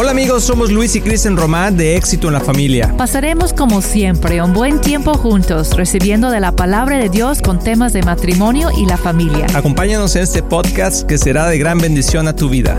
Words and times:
Hola 0.00 0.12
amigos, 0.12 0.44
somos 0.44 0.70
Luis 0.70 0.94
y 0.94 1.00
Kristen 1.00 1.36
Román 1.36 1.76
de 1.76 1.96
Éxito 1.96 2.28
en 2.28 2.34
la 2.34 2.38
Familia. 2.40 2.94
Pasaremos 2.96 3.52
como 3.52 3.82
siempre 3.82 4.40
un 4.40 4.52
buen 4.52 4.80
tiempo 4.80 5.14
juntos, 5.14 5.74
recibiendo 5.76 6.30
de 6.30 6.38
la 6.38 6.52
palabra 6.52 6.98
de 6.98 7.08
Dios 7.08 7.42
con 7.42 7.58
temas 7.58 7.92
de 7.92 8.04
matrimonio 8.04 8.70
y 8.70 8.86
la 8.86 8.96
familia. 8.96 9.48
Acompáñanos 9.54 10.14
en 10.14 10.22
este 10.22 10.40
podcast 10.44 11.04
que 11.04 11.18
será 11.18 11.48
de 11.48 11.58
gran 11.58 11.78
bendición 11.78 12.28
a 12.28 12.36
tu 12.36 12.48
vida. 12.48 12.78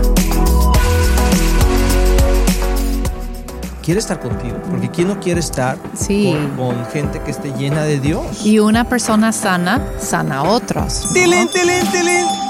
Quiere 3.82 4.00
estar 4.00 4.18
contigo, 4.18 4.56
porque 4.70 4.88
¿quién 4.88 5.08
no 5.08 5.20
quiere 5.20 5.40
estar 5.40 5.76
Sí. 5.92 6.34
con, 6.56 6.72
con 6.74 6.86
gente 6.86 7.20
que 7.20 7.32
esté 7.32 7.52
llena 7.58 7.82
de 7.82 8.00
Dios? 8.00 8.46
Y 8.46 8.60
una 8.60 8.88
persona 8.88 9.32
sana, 9.32 9.84
sana 10.00 10.38
a 10.38 10.42
otros. 10.44 11.02
¿no? 11.04 11.12
¡Tilín, 11.12 11.48
tilín, 11.52 11.92
tilín! 11.92 12.49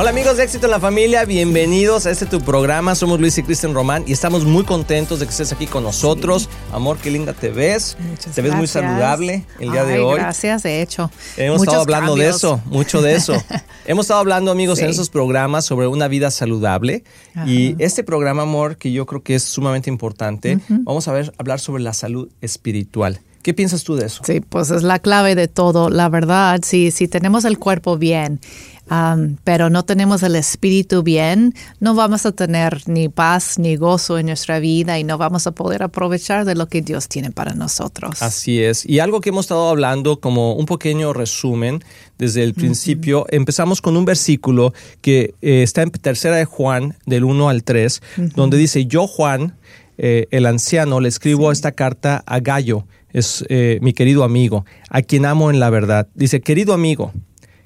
Hola 0.00 0.10
amigos 0.10 0.36
de 0.36 0.44
Éxito 0.44 0.66
en 0.66 0.70
la 0.70 0.78
Familia, 0.78 1.24
bienvenidos 1.24 2.06
a 2.06 2.12
este 2.12 2.24
tu 2.24 2.40
programa. 2.40 2.94
Somos 2.94 3.18
Luis 3.18 3.36
y 3.38 3.42
Kristen 3.42 3.74
Román 3.74 4.04
y 4.06 4.12
estamos 4.12 4.44
muy 4.44 4.62
contentos 4.62 5.18
de 5.18 5.26
que 5.26 5.30
estés 5.32 5.50
aquí 5.52 5.66
con 5.66 5.82
nosotros. 5.82 6.48
Amor, 6.72 6.98
qué 6.98 7.10
linda 7.10 7.32
te 7.32 7.48
ves. 7.50 7.96
Muchas 8.08 8.32
te 8.32 8.40
ves 8.40 8.54
muy 8.54 8.68
saludable 8.68 9.44
el 9.58 9.72
día 9.72 9.82
de 9.84 9.98
hoy. 9.98 10.20
Gracias, 10.20 10.62
de 10.62 10.82
hecho. 10.82 11.10
Hemos 11.36 11.58
Muchos 11.58 11.74
estado 11.74 11.82
hablando 11.82 12.14
de 12.14 12.28
eso, 12.28 12.60
mucho 12.66 13.02
de 13.02 13.16
eso. 13.16 13.34
Hemos 13.86 14.04
estado 14.06 14.20
hablando, 14.20 14.52
amigos, 14.52 14.78
en 14.78 14.86
Sí. 14.86 14.92
esos 14.92 15.10
programas 15.10 15.64
sobre 15.64 15.88
una 15.88 16.06
vida 16.06 16.30
saludable. 16.30 17.02
Ajá. 17.34 17.48
Y 17.48 17.74
este 17.80 18.04
programa, 18.04 18.42
amor, 18.42 18.76
que 18.76 18.92
yo 18.92 19.04
creo 19.04 19.24
que 19.24 19.34
es 19.34 19.42
sumamente 19.42 19.90
importante, 19.90 20.60
vamos 20.68 21.08
a 21.08 21.12
ver, 21.12 21.32
hablar 21.38 21.58
sobre 21.58 21.82
la 21.82 21.92
salud 21.92 22.28
espiritual. 22.40 23.18
¿Qué 23.42 23.54
piensas 23.54 23.82
tú 23.82 23.96
de 23.96 24.06
eso? 24.06 24.22
Sí, 24.24 24.40
pues 24.40 24.70
es 24.70 24.82
la 24.82 24.98
clave 24.98 25.34
de 25.34 25.48
todo. 25.48 25.90
La 25.90 26.08
verdad, 26.08 26.60
si, 26.64 26.90
si 26.90 27.08
tenemos 27.08 27.44
el 27.44 27.58
cuerpo 27.58 27.96
bien, 27.96 28.40
am, 28.88 29.36
pero 29.44 29.70
no 29.70 29.84
tenemos 29.84 30.22
el 30.22 30.36
espíritu 30.36 31.02
bien, 31.02 31.54
no 31.80 31.94
vamos 31.94 32.26
a 32.26 32.32
tener 32.32 32.82
ni 32.86 33.08
paz 33.08 33.58
ni 33.58 33.76
gozo 33.76 34.18
en 34.18 34.26
nuestra 34.26 34.58
vida 34.58 34.98
y 34.98 35.04
no 35.04 35.18
vamos 35.18 35.46
a 35.46 35.52
poder 35.52 35.82
aprovechar 35.82 36.44
de 36.44 36.54
lo 36.54 36.68
que 36.68 36.82
Dios 36.82 37.08
tiene 37.08 37.30
para 37.30 37.54
nosotros. 37.54 38.22
Así 38.22 38.62
es. 38.62 38.84
Y 38.86 38.98
algo 38.98 39.20
que 39.20 39.30
hemos 39.30 39.46
estado 39.46 39.68
hablando 39.68 40.20
como 40.20 40.54
un 40.54 40.66
pequeño 40.66 41.12
resumen 41.12 41.82
desde 42.18 42.42
el 42.42 42.54
principio, 42.54 43.26
empezamos 43.30 43.80
con 43.80 43.96
un 43.96 44.04
versículo 44.04 44.72
que 45.00 45.34
eh, 45.40 45.62
está 45.62 45.82
en 45.82 45.90
tercera 45.90 46.36
de 46.36 46.44
Juan, 46.44 46.96
del 47.06 47.24
1 47.24 47.48
al 47.48 47.62
3, 47.62 48.02
donde 48.34 48.56
dice, 48.56 48.86
yo 48.86 49.06
Juan, 49.06 49.56
eh, 49.98 50.26
el 50.30 50.46
anciano, 50.46 51.00
le 51.00 51.08
escribo 51.08 51.52
esta 51.52 51.72
carta 51.72 52.22
a 52.26 52.40
Gallo, 52.40 52.86
es 53.12 53.44
eh, 53.48 53.78
mi 53.82 53.92
querido 53.92 54.24
amigo, 54.24 54.64
a 54.90 55.02
quien 55.02 55.26
amo 55.26 55.50
en 55.50 55.60
la 55.60 55.70
verdad. 55.70 56.08
Dice, 56.14 56.40
querido 56.40 56.72
amigo, 56.74 57.12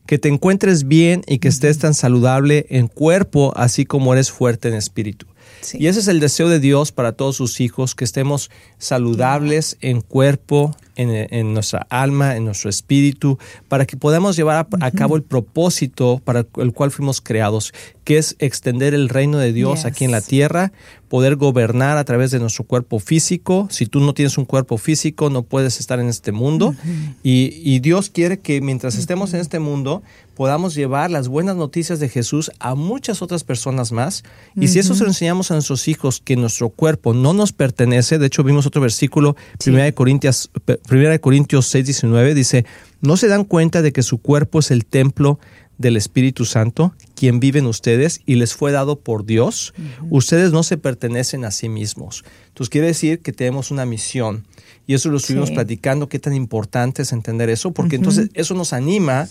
que 0.07 0.19
te 0.19 0.29
encuentres 0.29 0.87
bien 0.89 1.23
y 1.27 1.39
que 1.39 1.49
estés 1.49 1.79
tan 1.79 1.95
saludable 1.95 2.67
en 2.71 2.89
cuerpo, 2.89 3.53
así 3.57 3.85
como 3.85 4.13
eres 4.13 4.31
fuerte 4.31 4.69
en 4.69 4.75
espíritu. 4.75 5.27
Sí. 5.61 5.79
Y 5.81 5.87
ese 5.87 6.01
es 6.01 6.09
el 6.09 6.19
deseo 6.19 6.49
de 6.49 6.59
Dios 6.59 6.91
para 6.91 7.13
todos 7.13 7.37
sus 7.37 7.61
hijos, 7.61 7.95
que 7.95 8.05
estemos 8.05 8.51
saludables 8.79 9.77
en 9.81 10.01
cuerpo, 10.01 10.77
en, 10.97 11.11
en 11.31 11.55
nuestra 11.55 11.87
alma, 11.89 12.37
en 12.37 12.45
nuestro 12.45 12.69
espíritu, 12.69 13.39
para 13.69 13.87
que 13.87 13.97
podamos 13.97 14.37
llevar 14.37 14.57
a, 14.57 14.85
a 14.85 14.91
cabo 14.91 15.15
el 15.17 15.23
propósito 15.23 16.21
para 16.25 16.47
el 16.59 16.73
cual 16.73 16.91
fuimos 16.91 17.21
creados, 17.21 17.73
que 18.05 18.19
es 18.19 18.35
extender 18.41 18.93
el 18.93 19.09
reino 19.09 19.39
de 19.39 19.53
Dios 19.53 19.81
Yes. 19.81 19.85
aquí 19.87 20.05
en 20.05 20.11
la 20.11 20.21
tierra, 20.21 20.73
poder 21.13 21.37
gobernar 21.37 21.99
a 21.99 22.05
través 22.05 22.31
de 22.31 22.39
nuestro 22.39 22.65
cuerpo 22.65 22.99
físico. 22.99 23.69
Si 23.71 23.85
tú 23.85 24.01
no 24.01 24.15
tienes 24.15 24.39
un 24.39 24.47
cuerpo 24.47 24.79
físico, 24.79 25.29
no 25.29 25.43
puedes 25.43 25.79
estar 25.79 26.01
en 26.01 26.07
este 26.07 26.33
mundo. 26.33 26.75
y, 27.23 27.53
y 27.63 27.81
Dios 27.81 28.09
quiere 28.09 28.41
que 28.41 28.63
mientras 28.63 28.97
estemos 28.97 29.35
en 29.35 29.41
este 29.41 29.59
mundo, 29.59 30.03
podamos 30.35 30.75
llevar 30.75 31.11
las 31.11 31.29
buenas 31.29 31.57
noticias 31.57 32.01
de 32.01 32.09
Jesús 32.09 32.51
a 32.61 32.75
muchas 32.75 33.21
otras 33.21 33.45
personas 33.45 33.93
más. 33.93 34.25
Y 34.57 34.69
si 34.69 34.79
eso 34.79 34.95
se 34.95 35.03
lo 35.03 35.11
enseñamos 35.11 35.51
a 35.51 35.55
nuestros 35.55 35.87
hijos, 35.87 36.23
que 36.25 36.35
nuestro 36.37 36.71
cuerpo 36.71 37.13
no 37.13 37.35
nos 37.35 37.53
pertenece, 37.53 38.19
de 38.19 38.29
hecho 38.29 38.43
vimos 38.43 38.67
otro 38.67 38.81
versículo, 38.81 39.37
Primera 39.63 39.85
de 39.85 39.93
Corintios, 39.93 40.51
Primera 40.89 41.11
de 41.11 41.21
Corintios 41.21 41.67
6, 41.67 41.85
19, 41.85 42.35
dice, 42.35 42.65
¿no 43.03 43.19
se 43.19 43.29
dan 43.29 43.45
cuenta 43.45 43.83
de 43.83 43.93
que 43.93 44.03
su 44.03 44.17
cuerpo 44.17 44.61
es 44.61 44.71
el 44.71 44.87
templo 44.87 45.39
del 45.79 45.97
Espíritu 45.97 46.45
Santo, 46.45 46.95
quien 47.15 47.41
vive 47.41 47.59
en 47.59 47.67
ustedes 47.67 48.21
y 48.27 48.37
les 48.37 48.55
fue 48.55 48.73
dado 48.73 49.01
por 49.01 49.25
Dios? 49.25 49.75
Ustedes 50.11 50.53
no 50.53 50.63
se 50.63 50.77
pertenecen 50.79 51.45
a 51.45 51.51
sí 51.51 51.69
mismos. 51.69 52.25
Entonces 52.49 52.71
quiere 52.71 52.87
decir 52.89 53.21
que 53.21 53.33
tenemos 53.33 53.71
una 53.71 53.85
misión. 53.87 54.47
Y 54.87 54.95
eso 54.95 55.11
lo 55.11 55.17
estuvimos 55.17 55.49
Sí. 55.49 55.55
platicando, 55.55 56.09
qué 56.09 56.19
tan 56.19 56.35
importante 56.35 57.03
es 57.03 57.13
entender 57.13 57.49
eso, 57.51 57.73
porque 57.73 57.97
entonces 57.97 58.31
eso 58.35 58.55
nos 58.55 58.73
anima 58.73 59.29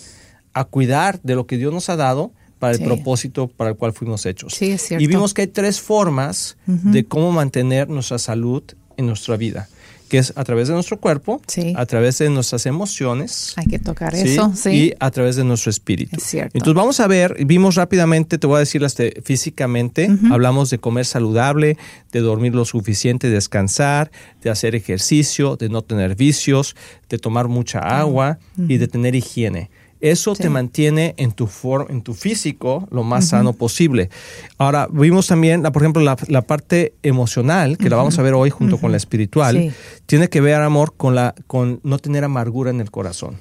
a 0.54 0.64
cuidar 0.64 1.20
de 1.22 1.34
lo 1.34 1.46
que 1.46 1.56
Dios 1.56 1.72
nos 1.72 1.88
ha 1.88 1.96
dado 1.96 2.32
para 2.58 2.74
el 2.74 2.82
propósito 2.84 3.48
para 3.48 3.70
el 3.70 3.76
cual 3.76 3.92
fuimos 3.92 4.24
hechos. 4.24 4.54
Sí, 4.54 4.70
es 4.70 4.82
cierto. 4.82 5.02
Y 5.02 5.08
vimos 5.08 5.34
que 5.34 5.42
hay 5.42 5.48
tres 5.48 5.80
formas 5.80 6.56
de 6.66 7.04
cómo 7.04 7.32
mantener 7.32 7.88
nuestra 7.88 8.18
salud 8.18 8.62
en 8.96 9.06
nuestra 9.06 9.36
vida, 9.36 9.68
que 10.08 10.18
es 10.18 10.32
a 10.36 10.44
través 10.44 10.68
de 10.68 10.74
nuestro 10.74 10.98
cuerpo, 11.00 11.40
Sí. 11.46 11.72
a 11.76 11.86
través 11.86 12.18
de 12.18 12.28
nuestras 12.28 12.66
emociones, 12.66 13.54
Hay 13.56 13.66
que 13.66 13.78
tocar 13.78 14.14
¿sí? 14.14 14.28
eso, 14.34 14.52
sí. 14.54 14.70
y 14.70 14.94
a 15.00 15.10
través 15.10 15.36
de 15.36 15.44
nuestro 15.44 15.70
espíritu. 15.70 16.16
Es 16.16 16.24
cierto. 16.24 16.50
Entonces 16.54 16.74
vamos 16.74 17.00
a 17.00 17.06
ver, 17.06 17.36
vimos 17.46 17.76
rápidamente, 17.76 18.36
te 18.38 18.46
voy 18.46 18.56
a 18.56 18.60
decir 18.60 18.82
este, 18.84 19.22
físicamente, 19.24 20.10
hablamos 20.30 20.68
de 20.70 20.78
comer 20.78 21.06
saludable, 21.06 21.78
de 22.12 22.20
dormir 22.20 22.54
lo 22.54 22.64
suficiente, 22.66 23.30
descansar, 23.30 24.10
de 24.42 24.50
hacer 24.50 24.74
ejercicio, 24.74 25.56
de 25.56 25.68
no 25.70 25.82
tener 25.82 26.14
vicios, 26.14 26.76
de 27.08 27.18
tomar 27.18 27.48
mucha 27.48 27.78
agua 27.78 28.38
y 28.68 28.76
de 28.76 28.88
tener 28.88 29.14
higiene. 29.14 29.70
Eso 30.02 30.34
te 30.34 30.50
mantiene 30.50 31.14
en 31.16 31.32
tu, 31.32 31.46
for- 31.46 31.86
en 31.88 32.02
tu 32.02 32.12
físico 32.12 32.86
lo 32.90 33.04
más 33.04 33.28
sano 33.28 33.52
posible. 33.52 34.10
Ahora, 34.58 34.88
vimos 34.92 35.28
también, 35.28 35.62
la- 35.62 35.72
por 35.72 35.82
ejemplo, 35.82 36.02
la, 36.02 36.16
la 36.28 36.42
parte 36.42 36.92
emocional, 37.02 37.78
que 37.78 37.88
la 37.88 37.96
vamos 37.96 38.18
a 38.18 38.22
ver 38.22 38.34
hoy 38.34 38.50
junto 38.50 38.78
con 38.78 38.90
la 38.90 38.96
espiritual, 38.96 39.56
Sí. 39.56 39.70
tiene 40.06 40.28
que 40.28 40.40
ver, 40.40 40.56
amor, 40.56 40.92
con, 40.96 41.14
la, 41.14 41.34
con 41.46 41.80
no 41.84 41.98
tener 41.98 42.24
amargura 42.24 42.70
en 42.70 42.80
el 42.80 42.90
corazón 42.90 43.36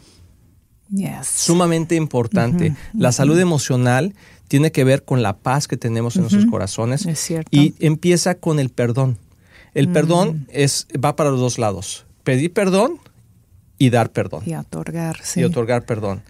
Yes. 0.93 1.25
sumamente 1.27 1.95
importante. 1.95 2.75
La 2.93 3.11
salud 3.11 3.39
emocional 3.39 4.13
tiene 4.47 4.71
que 4.71 4.83
ver 4.83 5.03
con 5.05 5.21
la 5.23 5.37
paz 5.37 5.67
que 5.67 5.77
tenemos 5.77 6.15
en 6.17 6.23
nuestros 6.23 6.45
corazones 6.45 7.05
Es 7.05 7.19
cierto. 7.19 7.49
y 7.51 7.73
empieza 7.79 8.35
con 8.35 8.59
el 8.59 8.69
perdón. 8.69 9.17
El 9.73 9.87
perdón 9.89 10.47
es 10.51 10.87
va 11.03 11.15
para 11.15 11.31
los 11.31 11.39
dos 11.39 11.57
lados. 11.57 12.05
Pedir 12.25 12.51
perdón 12.51 12.99
y 13.77 13.89
dar 13.89 14.11
perdón 14.11 14.43
Y 14.45 14.53
otorgar, 14.53 15.17
sí. 15.23 15.39
y 15.39 15.43
otorgar 15.45 15.85
perdón. 15.85 16.21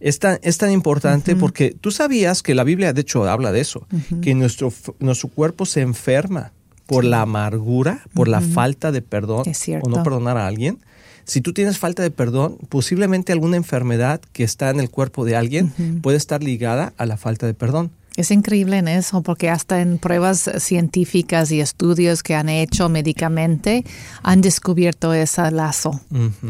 Es 0.00 0.18
tan, 0.18 0.38
es 0.42 0.56
tan 0.58 0.70
importante 0.70 1.36
porque 1.36 1.76
tú 1.78 1.90
sabías 1.90 2.42
que 2.42 2.54
la 2.54 2.64
Biblia, 2.64 2.92
de 2.92 3.02
hecho, 3.02 3.28
habla 3.28 3.52
de 3.52 3.60
eso, 3.60 3.86
que 4.22 4.34
nuestro, 4.34 4.72
nuestro 4.98 5.28
cuerpo 5.28 5.66
se 5.66 5.82
enferma 5.82 6.52
por 6.86 7.04
la 7.04 7.22
amargura, 7.22 8.02
por 8.14 8.26
la 8.26 8.40
falta 8.40 8.90
de 8.90 9.02
perdón 9.02 9.44
o 9.82 9.88
no 9.88 10.02
perdonar 10.02 10.36
a 10.38 10.46
alguien. 10.46 10.78
Si 11.24 11.40
tú 11.40 11.52
tienes 11.52 11.78
falta 11.78 12.02
de 12.02 12.10
perdón, 12.10 12.56
posiblemente 12.68 13.32
alguna 13.32 13.56
enfermedad 13.56 14.20
que 14.32 14.42
está 14.42 14.70
en 14.70 14.80
el 14.80 14.90
cuerpo 14.90 15.24
de 15.24 15.36
alguien 15.36 16.00
puede 16.02 16.16
estar 16.16 16.42
ligada 16.42 16.92
a 16.96 17.06
la 17.06 17.16
falta 17.16 17.46
de 17.46 17.54
perdón. 17.54 17.92
Es 18.16 18.30
increíble 18.30 18.78
en 18.78 18.88
eso, 18.88 19.22
porque 19.22 19.48
hasta 19.48 19.80
en 19.80 19.98
pruebas 19.98 20.50
científicas 20.58 21.52
y 21.52 21.60
estudios 21.60 22.22
que 22.22 22.34
han 22.34 22.48
hecho 22.48 22.88
médicamente 22.88 23.84
han 24.22 24.40
descubierto 24.40 25.14
ese 25.14 25.50
lazo 25.50 26.00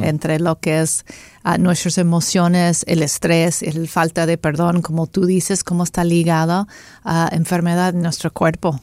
entre 0.01 0.41
lo 0.41 0.59
que 0.59 0.81
es 0.81 1.05
ah, 1.45 1.59
nuestras 1.59 1.99
emociones, 1.99 2.85
el 2.89 3.03
estrés, 3.03 3.63
el 3.63 3.89
falta 3.89 4.27
de 4.27 4.39
perdón, 4.39 4.83
como 4.83 5.07
tú 5.07 5.27
dices, 5.27 5.63
cómo 5.63 5.85
está 5.85 6.03
ligado 6.03 6.67
a 7.05 7.29
enfermedad 7.33 7.95
en 7.95 8.03
nuestro 8.03 8.33
cuerpo. 8.33 8.81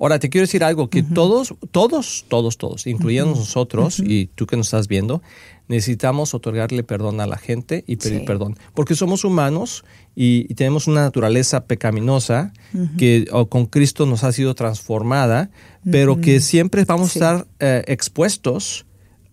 Ahora, 0.00 0.18
te 0.18 0.28
quiero 0.30 0.42
decir 0.46 0.62
algo, 0.64 0.88
que 0.90 1.02
todos, 1.02 1.54
todos, 1.70 2.24
todos, 2.28 2.56
todos, 2.58 2.86
incluyendo 2.86 3.34
nosotros 3.34 3.98
y 4.00 4.26
tú 4.34 4.46
que 4.46 4.56
nos 4.56 4.66
estás 4.68 4.88
viendo, 4.88 5.22
necesitamos 5.68 6.32
otorgarle 6.34 6.82
perdón 6.82 7.20
a 7.20 7.26
la 7.26 7.36
gente 7.36 7.84
y 7.86 7.96
pedir 7.96 8.20
Sí. 8.20 8.24
perdón. 8.26 8.56
Porque 8.74 8.94
somos 8.94 9.24
humanos 9.24 9.84
y, 10.16 10.46
y 10.48 10.54
tenemos 10.54 10.86
una 10.86 11.02
naturaleza 11.02 11.64
pecaminosa 11.66 12.52
que 12.96 13.26
o 13.32 13.46
con 13.48 13.66
Cristo 13.66 14.06
nos 14.06 14.24
ha 14.24 14.32
sido 14.32 14.54
transformada, 14.54 15.50
pero 15.90 16.20
que 16.20 16.40
siempre 16.40 16.84
vamos 16.84 17.12
Sí. 17.12 17.18
a 17.20 17.22
estar 17.36 17.46
eh, 17.60 17.84
expuestos 17.88 18.86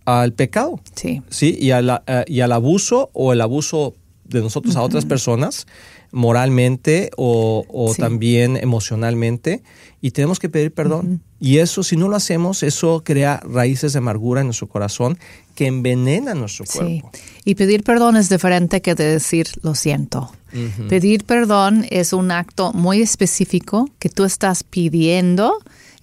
al 0.04 0.32
pecado. 0.34 0.80
Sí. 0.94 1.22
Sí, 1.30 1.56
y, 1.58 1.70
a 1.70 1.80
la- 1.82 2.02
eh, 2.06 2.24
y 2.28 2.40
al 2.40 2.52
abuso 2.52 3.10
o 3.12 3.32
el 3.32 3.40
abuso 3.40 3.94
de 4.24 4.40
nosotros 4.40 4.76
a 4.76 4.82
otras 4.82 5.04
personas 5.04 5.66
moralmente 6.16 7.10
o, 7.16 7.64
o 7.68 7.92
Sí. 7.94 8.00
también 8.00 8.56
emocionalmente 8.56 9.62
y 10.00 10.12
tenemos 10.12 10.38
que 10.38 10.48
pedir 10.48 10.72
perdón. 10.72 11.20
Y 11.38 11.58
eso, 11.58 11.82
si 11.82 11.96
no 11.96 12.08
lo 12.08 12.16
hacemos, 12.16 12.62
eso 12.62 13.02
crea 13.04 13.40
raíces 13.44 13.92
de 13.92 13.98
amargura 13.98 14.40
en 14.40 14.46
nuestro 14.46 14.66
corazón 14.66 15.18
que 15.54 15.66
envenenan 15.66 16.38
nuestro 16.40 16.64
Sí. 16.64 16.78
cuerpo. 16.78 17.10
Y 17.44 17.54
pedir 17.54 17.82
perdón 17.82 18.16
es 18.16 18.30
diferente 18.30 18.80
que 18.80 18.94
de 18.94 19.04
decir 19.04 19.46
lo 19.62 19.74
siento. 19.74 20.32
Pedir 20.88 21.24
perdón 21.24 21.84
es 21.90 22.14
un 22.14 22.30
acto 22.30 22.72
muy 22.72 23.02
específico 23.02 23.90
que 23.98 24.08
tú 24.08 24.24
estás 24.24 24.62
pidiendo 24.64 25.52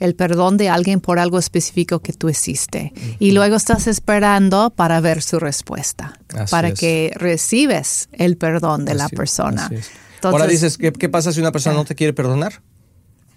el 0.04 0.16
perdón 0.16 0.58
de 0.58 0.68
alguien 0.68 1.00
por 1.00 1.18
algo 1.18 1.40
específico 1.40 2.00
que 2.00 2.12
tú 2.12 2.30
hiciste. 2.30 2.92
Y 3.20 3.32
luego 3.32 3.56
estás 3.56 3.88
esperando 3.88 4.70
para 4.70 5.00
ver 5.00 5.22
su 5.22 5.40
respuesta, 5.40 6.20
Así 6.36 6.52
para 6.52 6.68
es. 6.70 6.80
que 6.80 7.14
recibes 7.16 8.10
el 8.12 8.36
perdón 8.36 8.84
de 8.84 8.96
la 8.96 9.08
persona. 9.08 9.68
así 9.68 9.76
es. 9.76 9.90
Ahora 10.22 10.46
dices, 10.46 10.78
¿qué, 10.78 10.92
¿qué, 10.92 11.08
pasa 11.08 11.32
si 11.32 11.40
una 11.40 11.54
persona 11.54 11.78
no 11.78 11.86
te 11.86 11.96
quiere 11.96 12.12
perdonar? 12.12 12.62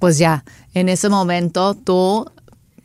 Pues 0.00 0.18
ya, 0.18 0.44
en 0.74 0.88
ese 0.88 1.08
momento 1.08 1.74
tú 1.74 2.32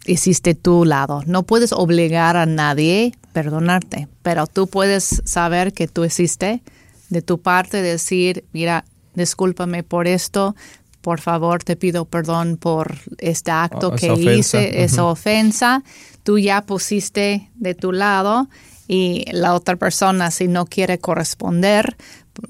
hiciste 0.06 0.54
tu 0.54 0.86
lado. 0.86 1.24
No 1.26 1.42
puedes 1.42 1.72
obligar 1.72 2.38
a 2.38 2.46
nadie 2.46 3.14
a 3.24 3.34
perdonarte, 3.34 4.08
pero 4.22 4.46
tú 4.46 4.68
puedes 4.68 5.24
saber 5.26 5.74
que 5.74 5.88
tú 5.88 6.06
hiciste 6.06 6.62
de 7.10 7.24
tu 7.24 7.42
parte, 7.42 7.82
decir, 7.82 8.46
mira, 8.54 8.86
discúlpame 9.16 9.82
por 9.82 10.08
esto, 10.08 10.56
por 11.02 11.20
favor 11.20 11.64
te 11.64 11.76
pido 11.76 12.06
perdón 12.06 12.58
por 12.58 12.98
este 13.18 13.52
acto 13.52 13.90
Oh, 13.90 13.96
que 13.96 14.12
ofensa. 14.12 14.32
hice, 14.62 14.84
esa 14.84 15.04
ofensa. 15.06 15.84
Tú 16.24 16.38
ya 16.38 16.62
pusiste 16.66 17.50
de 17.56 17.74
tu 17.76 17.92
lado 17.92 18.48
y 18.88 19.26
la 19.32 19.54
otra 19.56 19.76
persona 19.78 20.32
si 20.32 20.48
no 20.48 20.66
quiere 20.66 21.00
corresponder, 21.00 21.96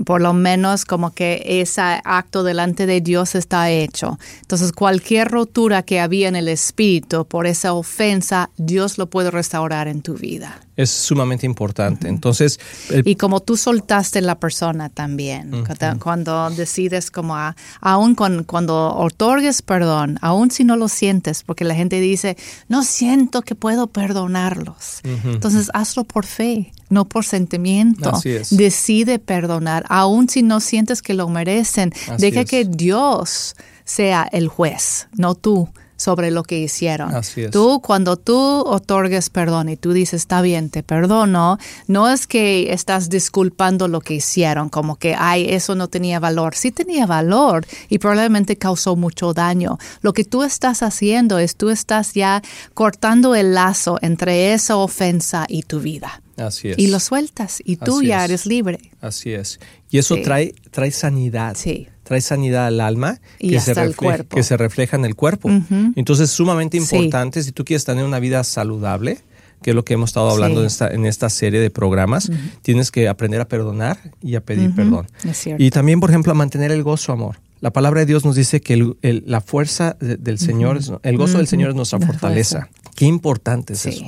por 0.06 0.22
lo 0.22 0.34
menos 0.34 0.86
como 0.86 1.12
que 1.12 1.42
ese 1.46 1.82
acto 1.82 2.44
delante 2.44 2.86
de 2.86 3.02
Dios 3.02 3.36
está 3.36 3.70
hecho. 3.72 4.20
Entonces 4.42 4.72
cualquier 4.72 5.28
rotura 5.30 5.82
que 5.84 6.00
había 6.00 6.28
en 6.28 6.36
el 6.36 6.48
espíritu 6.48 7.26
por 7.26 7.48
esa 7.48 7.74
ofensa, 7.74 8.50
Dios 8.58 8.98
lo 8.98 9.10
puede 9.10 9.32
restaurar 9.32 9.88
en 9.88 10.02
tu 10.02 10.14
vida. 10.16 10.60
Es 10.78 10.90
sumamente 10.90 11.46
importante. 11.46 12.08
Entonces, 12.08 12.60
el- 12.90 13.08
Y 13.08 13.16
como 13.16 13.40
tú 13.42 13.58
soltaste 13.58 14.22
la 14.22 14.40
persona 14.40 14.90
también, 14.90 15.52
cuando, 15.66 16.00
cuando 16.00 16.50
decides 16.52 17.12
como, 17.12 17.36
a- 17.36 17.56
aún 17.82 18.16
con, 18.16 18.44
cuando 18.44 18.96
otorgues 18.96 19.62
perdón, 19.62 20.18
aún 20.22 20.50
si 20.52 20.64
no 20.64 20.76
lo 20.78 20.88
sientes, 20.88 21.44
porque 21.44 21.66
la 21.66 21.76
gente 21.76 22.00
dice, 22.00 22.38
no 22.70 22.84
siento 22.84 23.42
que 23.42 23.56
puedo 23.56 23.88
perdonarlos. 23.88 25.02
Entonces 25.04 25.70
hazlo 25.74 26.04
por 26.04 26.26
fe, 26.26 26.72
no 26.92 27.06
por 27.06 27.26
sentimiento. 27.26 28.12
Así 28.12 28.30
es. 28.30 28.56
Decide 28.56 29.18
perdonar, 29.18 29.86
aún 29.90 30.30
si 30.30 30.44
no 30.44 30.60
sientes 30.60 31.02
que 31.02 31.16
lo 31.16 31.28
merecen. 31.30 31.94
Así 32.08 32.22
Deja 32.22 32.42
es. 32.42 32.50
que 32.50 32.66
Dios 32.66 33.56
sea 33.86 34.28
el 34.32 34.48
juez, 34.48 35.08
no 35.14 35.34
tú 35.34 35.70
sobre 36.02 36.32
lo 36.32 36.42
que 36.42 36.58
hicieron. 36.58 37.14
Así 37.14 37.44
es. 37.44 37.52
Tú, 37.52 37.80
cuando 37.80 38.18
tú 38.18 38.36
otorgues 38.36 39.30
perdón 39.30 39.70
y 39.70 39.78
tú 39.78 39.94
dices, 39.94 40.22
está 40.22 40.42
bien, 40.42 40.72
te 40.72 40.82
perdono, 40.82 41.60
no 41.88 42.10
es 42.10 42.26
que 42.26 42.74
estás 42.74 43.08
disculpando 43.08 43.88
lo 43.88 44.02
que 44.02 44.16
hicieron, 44.16 44.70
como 44.70 44.96
que, 44.96 45.16
ay, 45.18 45.46
eso 45.50 45.76
no 45.76 45.90
tenía 45.90 46.20
valor. 46.20 46.56
Sí 46.56 46.72
tenía 46.72 47.06
valor 47.06 47.68
y 47.88 48.00
probablemente 48.00 48.56
causó 48.56 48.96
mucho 48.96 49.34
daño. 49.34 49.78
Lo 50.02 50.14
que 50.14 50.24
tú 50.24 50.42
estás 50.42 50.82
haciendo 50.82 51.38
es 51.38 51.56
tú 51.56 51.70
estás 51.70 52.14
ya 52.14 52.42
cortando 52.74 53.36
el 53.36 53.54
lazo 53.54 54.00
entre 54.02 54.54
esa 54.54 54.78
ofensa 54.78 55.46
y 55.48 55.62
tu 55.62 55.82
vida. 55.82 56.24
Así 56.48 56.70
es. 56.70 56.78
Y 56.80 56.88
lo 56.88 57.00
sueltas 57.00 57.62
y 57.64 57.78
tú 57.78 57.98
Así 58.00 58.08
ya 58.08 58.20
es. 58.20 58.30
eres 58.32 58.46
libre. 58.46 58.80
Así 59.02 59.32
es. 59.32 59.60
Y 59.90 59.98
eso 59.98 60.16
Sí. 60.16 60.22
trae, 60.24 60.54
trae 60.72 60.92
sanidad. 60.92 61.56
Sí. 61.58 61.88
Trae 62.04 62.22
sanidad 62.22 62.68
al 62.68 62.82
alma 62.82 63.22
Y 63.40 63.52
que, 63.52 63.58
hasta 63.58 63.74
se 63.74 63.82
el 63.82 63.88
refleja, 63.90 64.16
cuerpo. 64.16 64.36
que 64.36 64.44
se 64.44 64.58
refleja 64.58 64.98
en 64.98 65.06
el 65.06 65.16
cuerpo. 65.16 65.50
Entonces 65.96 66.30
es 66.30 66.36
sumamente 66.36 66.80
Sí. 66.80 66.96
importante 66.96 67.42
si 67.44 67.52
tú 67.52 67.64
quieres 67.66 67.86
tener 67.86 68.04
una 68.04 68.20
vida 68.20 68.44
saludable, 68.44 69.20
que 69.62 69.70
es 69.72 69.76
lo 69.76 69.86
que 69.86 69.94
hemos 69.94 70.10
estado 70.10 70.30
hablando 70.32 70.56
Sí. 70.60 70.62
en, 70.62 70.68
esta, 70.68 70.88
en 70.92 71.06
esta 71.06 71.30
serie 71.30 71.60
de 71.60 71.70
programas, 71.70 72.30
tienes 72.64 72.92
que 72.92 73.08
aprender 73.08 73.40
a 73.42 73.48
perdonar 73.48 73.98
y 74.22 74.36
a 74.36 74.42
pedir 74.42 74.74
perdón. 74.76 75.08
Es. 75.24 75.48
Y 75.58 75.70
también, 75.70 76.00
por 76.00 76.10
ejemplo, 76.10 76.32
a 76.32 76.36
mantener 76.36 76.72
el 76.72 76.84
gozo, 76.84 77.14
amor. 77.14 77.40
La 77.62 77.72
palabra 77.72 78.00
de 78.00 78.08
Dios 78.08 78.26
nos 78.26 78.36
dice 78.36 78.60
que 78.60 78.74
el- 78.74 78.98
el- 79.04 79.24
la 79.28 79.40
fuerza 79.40 79.96
de- 80.00 80.18
del 80.18 80.40
Señor, 80.40 80.78
es- 80.78 80.92
el 81.04 81.18
gozo 81.18 81.38
del 81.38 81.48
Señor 81.48 81.70
es 81.70 81.76
nuestra 81.76 82.00
fortaleza. 82.00 82.70
Qué 82.96 83.06
importante 83.06 83.74
es 83.74 83.86
eso. 83.86 84.04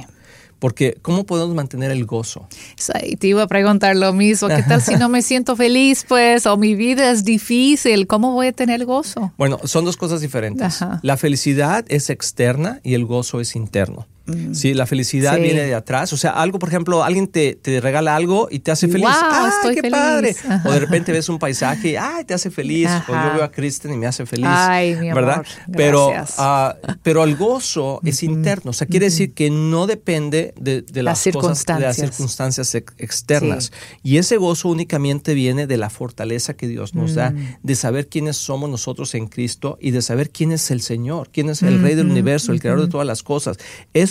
Porque 0.64 0.98
¿cómo 1.02 1.26
podemos 1.26 1.54
mantener 1.54 1.92
el 1.92 2.06
gozo? 2.06 2.48
Sí, 2.78 3.18
Te 3.18 3.28
iba 3.28 3.44
a 3.44 3.48
preguntar 3.48 3.98
lo 3.98 4.14
mismo. 4.14 4.48
¿Qué 4.48 4.64
tal 4.64 4.82
si 4.82 4.96
no 4.96 5.10
me 5.10 5.22
siento 5.22 5.58
feliz, 5.58 6.06
pues, 6.08 6.46
o 6.46 6.56
mi 6.56 6.74
vida 6.74 7.12
es 7.12 7.26
difícil? 7.26 8.08
¿Cómo 8.08 8.32
voy 8.32 8.48
a 8.48 8.54
tener 8.54 8.86
gozo? 8.86 9.34
Bueno, 9.38 9.60
son 9.66 9.84
dos 9.84 9.98
cosas 9.98 10.22
diferentes. 10.22 10.82
Ajá. 10.82 11.02
La 11.04 11.18
felicidad 11.18 11.84
es 11.90 12.10
externa 12.10 12.80
y 12.82 12.94
el 12.94 13.04
gozo 13.04 13.42
es 13.42 13.58
interno. 13.58 14.08
Sí, 14.54 14.74
la 14.74 14.86
felicidad 14.86 15.36
Sí. 15.36 15.42
viene 15.42 15.64
de 15.64 15.76
atrás. 15.76 16.14
O 16.14 16.18
sea, 16.18 16.32
algo, 16.32 16.58
por 16.58 16.70
ejemplo, 16.70 17.04
alguien 17.04 17.28
te, 17.28 17.56
te 17.56 17.82
regala 17.82 18.16
algo 18.16 18.48
y 18.50 18.60
te 18.60 18.72
hace 18.72 18.88
feliz. 18.88 19.06
Wow, 19.08 19.30
¡Ay, 19.32 19.50
estoy 19.58 19.76
qué 19.76 19.82
feliz! 19.82 19.92
padre! 20.00 20.36
Ajá. 20.48 20.70
O 20.70 20.72
de 20.72 20.80
repente 20.80 21.12
ves 21.12 21.28
un 21.28 21.40
paisaje 21.40 21.90
y 21.90 21.96
¡ay, 21.98 22.24
te 22.24 22.34
hace 22.34 22.50
feliz! 22.50 22.90
O 23.10 23.12
yo 23.12 23.34
veo 23.34 23.44
a 23.44 23.52
Kristen 23.52 23.94
y 23.94 23.98
me 23.98 24.08
hace 24.08 24.26
feliz. 24.26 24.46
Ay, 24.48 24.96
mi 24.96 25.10
amor, 25.10 25.24
¿Verdad? 25.26 25.46
Pero, 25.74 26.12
ah, 26.38 26.76
pero 27.02 27.24
el 27.26 27.36
gozo 27.36 28.00
es 28.06 28.24
interno. 28.24 28.72
O 28.72 28.74
sea, 28.74 28.88
quiere 28.88 29.08
decir 29.08 29.34
que 29.34 29.50
no 29.50 29.88
depende 29.88 30.54
de, 30.60 30.84
de 30.84 31.04
las, 31.04 31.26
Las 31.26 31.36
cosas, 31.36 31.66
de 31.66 31.74
las 31.82 31.96
circunstancias. 31.98 31.98
circunstancias 32.16 32.76
ex- 32.76 32.94
externas. 32.98 33.72
Y 34.04 34.18
ese 34.18 34.38
gozo 34.38 34.70
únicamente 34.70 35.34
viene 35.34 35.68
de 35.68 35.78
la 35.78 35.90
fortaleza 35.90 36.54
que 36.54 36.68
Dios 36.68 36.96
nos 36.96 37.16
da, 37.16 37.32
Mm. 37.32 37.58
de 37.64 37.76
saber 37.76 38.08
quiénes 38.08 38.38
somos 38.38 38.70
nosotros 38.70 39.14
en 39.16 39.28
Cristo 39.28 39.78
y 39.82 39.92
de 39.92 40.02
saber 40.02 40.30
quién 40.30 40.52
es 40.52 40.72
el 40.72 40.82
Señor, 40.82 41.30
quién 41.32 41.50
es 41.50 41.62
el 41.62 41.82
Rey 41.82 41.96
del 41.96 42.08
universo, 42.08 42.52
el 42.54 42.60
creador 42.62 42.82
de 42.86 42.88
todas 42.90 43.06
las 43.08 43.24
cosas. 43.24 43.58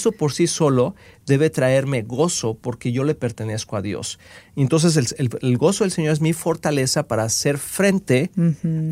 Eso 0.02 0.10
por 0.12 0.32
sí 0.32 0.48
solo 0.48 0.96
debe 1.26 1.48
traerme 1.48 2.02
gozo 2.02 2.54
porque 2.60 2.90
yo 2.90 3.04
le 3.04 3.14
pertenezco 3.14 3.76
a 3.76 3.82
Dios. 3.82 4.18
Entonces 4.56 4.96
el, 4.96 5.06
el- 5.18 5.38
el 5.40 5.56
gozo 5.58 5.84
del 5.84 5.92
Señor 5.92 6.12
es 6.12 6.20
mi 6.20 6.32
fortaleza 6.32 7.04
para 7.06 7.22
hacer 7.22 7.56
frente 7.58 8.30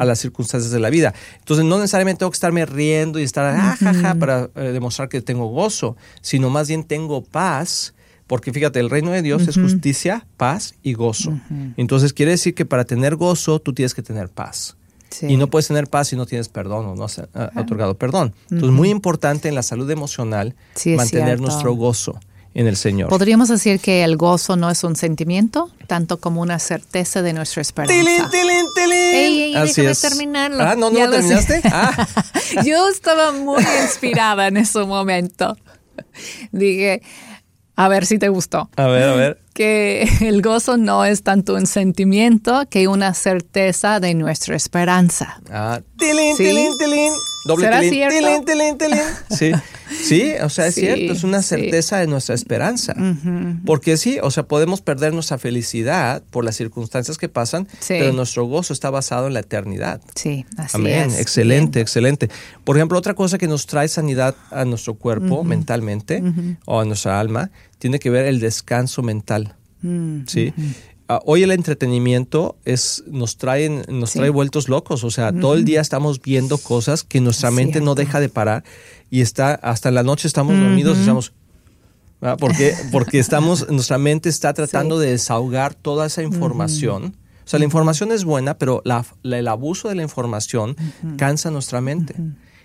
a 0.00 0.04
las 0.04 0.20
circunstancias 0.20 0.70
de 0.72 0.78
la 0.78 0.88
vida. 0.88 1.12
Entonces 1.40 1.64
no 1.66 1.78
necesariamente 1.78 2.20
tengo 2.20 2.30
que 2.30 2.36
estarme 2.36 2.64
riendo 2.64 3.18
y 3.18 3.24
estar 3.24 3.56
ah, 3.58 4.14
para 4.20 4.50
eh, 4.54 4.70
demostrar 4.72 5.08
que 5.08 5.20
tengo 5.20 5.46
gozo, 5.48 5.96
sino 6.20 6.48
más 6.48 6.68
bien 6.68 6.84
tengo 6.84 7.24
paz. 7.24 7.92
Porque 8.28 8.52
fíjate, 8.52 8.78
el 8.78 8.88
reino 8.90 9.10
de 9.10 9.22
Dios 9.22 9.48
es 9.48 9.56
justicia, 9.64 10.24
paz 10.36 10.74
y 10.84 10.92
gozo. 10.92 11.36
Entonces 11.76 12.12
quiere 12.12 12.30
decir 12.30 12.54
que 12.54 12.64
para 12.64 12.84
tener 12.84 13.16
gozo 13.16 13.58
tú 13.58 13.72
tienes 13.72 13.92
que 13.94 14.02
tener 14.02 14.28
paz. 14.28 14.76
Sí. 15.10 15.26
Y 15.26 15.36
no 15.36 15.48
puedes 15.48 15.66
tener 15.68 15.88
paz 15.88 16.08
si 16.08 16.16
no 16.16 16.24
tienes 16.26 16.48
perdón 16.48 16.86
o 16.86 16.94
no 16.94 17.04
has 17.04 17.18
ah, 17.18 17.50
otorgado 17.56 17.96
perdón. 17.96 18.34
Entonces, 18.50 18.70
muy 18.70 18.90
importante 18.90 19.48
en 19.48 19.54
la 19.54 19.62
salud 19.62 19.90
emocional 19.90 20.54
Sí, 20.74 20.94
mantener 20.94 21.40
nuestro 21.40 21.74
gozo 21.74 22.18
en 22.54 22.66
el 22.66 22.76
Señor. 22.76 23.08
Podríamos 23.08 23.48
decir 23.48 23.80
que 23.80 24.02
el 24.02 24.16
gozo 24.16 24.56
no 24.56 24.70
es 24.70 24.82
un 24.82 24.96
sentimiento, 24.96 25.70
tanto 25.86 26.18
como 26.18 26.40
una 26.40 26.58
certeza 26.58 27.22
de 27.22 27.32
nuestra 27.32 27.62
esperanza. 27.62 27.94
¡Tilín, 27.94 28.30
tilín, 28.30 28.66
tilín! 28.74 29.14
Ey, 29.14 29.42
ey, 29.42 29.54
Así 29.56 29.82
déjame 29.82 29.90
es. 29.90 30.00
terminarlo. 30.00 30.62
Ah, 30.62 30.74
no, 30.76 30.90
no 30.90 30.98
lo 31.06 31.10
terminaste. 31.10 31.60
Ah, 31.64 32.08
Yo 32.64 32.88
estaba 32.88 33.32
muy 33.32 33.62
inspirada 33.82 34.48
en 34.48 34.56
ese 34.56 34.80
momento. 34.84 35.56
Dije, 36.50 37.02
a 37.76 37.88
ver 37.88 38.06
si 38.06 38.18
te 38.18 38.28
gustó. 38.28 38.68
a 38.76 38.86
ver, 38.86 39.08
a 39.08 39.14
ver. 39.14 39.39
Que 39.54 40.08
el 40.20 40.42
gozo 40.42 40.76
no 40.76 41.04
es 41.04 41.22
tanto 41.22 41.54
un 41.54 41.66
sentimiento 41.66 42.64
que 42.70 42.88
una 42.88 43.14
certeza 43.14 44.00
de 44.00 44.14
nuestra 44.14 44.56
esperanza. 44.56 45.40
Ah, 45.50 45.80
tilín, 45.98 46.36
Sí. 46.36 46.44
tilín, 46.44 46.78
tilín. 46.78 47.12
Doble 47.46 47.64
¿Será 47.66 47.80
tilín, 47.80 47.94
cierto? 47.94 48.16
tilín, 48.16 48.44
tilín, 48.44 48.78
tilín. 48.78 49.00
Sí, 49.30 49.52
sí, 50.02 50.32
o 50.42 50.48
sea, 50.48 50.66
es 50.66 50.74
Sí, 50.74 50.82
cierto, 50.82 51.12
es 51.12 51.24
una 51.24 51.42
sí. 51.42 51.48
certeza 51.50 51.98
de 51.98 52.06
nuestra 52.06 52.34
esperanza. 52.34 52.94
Porque 53.66 53.96
sí, 53.96 54.18
o 54.22 54.30
sea, 54.30 54.44
podemos 54.44 54.80
perder 54.80 55.12
nuestra 55.12 55.38
felicidad 55.38 56.22
por 56.30 56.44
las 56.44 56.56
circunstancias 56.56 57.18
que 57.18 57.28
pasan, 57.28 57.66
Sí. 57.80 57.94
pero 57.98 58.12
nuestro 58.12 58.44
gozo 58.44 58.72
está 58.72 58.90
basado 58.90 59.26
en 59.26 59.34
la 59.34 59.40
eternidad. 59.40 60.00
Sí, 60.14 60.46
así 60.56 60.76
Amén, 60.76 61.10
es. 61.10 61.18
excelente, 61.20 61.80
excelente. 61.80 62.28
Por 62.64 62.76
ejemplo, 62.76 62.98
otra 62.98 63.14
cosa 63.14 63.38
que 63.38 63.48
nos 63.48 63.66
trae 63.66 63.88
sanidad 63.88 64.34
a 64.50 64.64
nuestro 64.64 64.94
cuerpo 64.94 65.44
mentalmente 65.44 66.22
o 66.66 66.80
a 66.80 66.84
nuestra 66.84 67.18
alma 67.20 67.50
tiene 67.78 67.98
que 67.98 68.10
ver 68.10 68.26
el 68.26 68.40
descanso 68.40 69.02
mental. 69.02 69.54
Mm, 69.82 70.26
¿sí? 70.26 70.52
Ah, 71.08 71.20
hoy 71.24 71.42
el 71.42 71.50
entretenimiento 71.50 72.56
es, 72.64 73.02
nos, 73.08 73.36
traen, 73.36 73.82
nos 73.88 74.10
Sí. 74.10 74.18
trae 74.20 74.30
vueltos 74.30 74.68
locos, 74.68 75.02
o 75.02 75.10
sea, 75.10 75.32
todo 75.32 75.54
el 75.54 75.64
día 75.64 75.80
estamos 75.80 76.20
viendo 76.22 76.56
cosas 76.58 77.02
que 77.02 77.20
nuestra 77.20 77.48
Es 77.48 77.54
mente 77.56 77.80
no 77.80 77.96
deja 77.96 78.20
de 78.20 78.28
parar 78.28 78.62
y 79.10 79.20
está 79.20 79.54
hasta 79.54 79.90
la 79.90 80.02
noche 80.02 80.28
estamos 80.28 80.58
dormidos 80.58 80.96
y 80.96 81.00
estamos... 81.00 81.32
¿verdad? 82.20 82.36
Porque, 82.38 82.74
porque 82.92 83.18
estamos, 83.18 83.68
nuestra 83.70 83.98
mente 83.98 84.28
está 84.28 84.52
tratando 84.52 84.98
de 84.98 85.10
desahogar 85.10 85.74
toda 85.74 86.06
esa 86.06 86.22
información. 86.22 87.16
O 87.44 87.48
sea, 87.50 87.58
la 87.58 87.64
información 87.64 88.12
es 88.12 88.24
buena, 88.24 88.58
pero 88.58 88.82
la- 88.84 89.04
la- 89.22 89.38
el 89.38 89.48
abuso 89.48 89.88
de 89.88 89.94
la 89.94 90.02
información 90.02 90.76
cansa 91.16 91.50
nuestra 91.50 91.80
mente. 91.80 92.14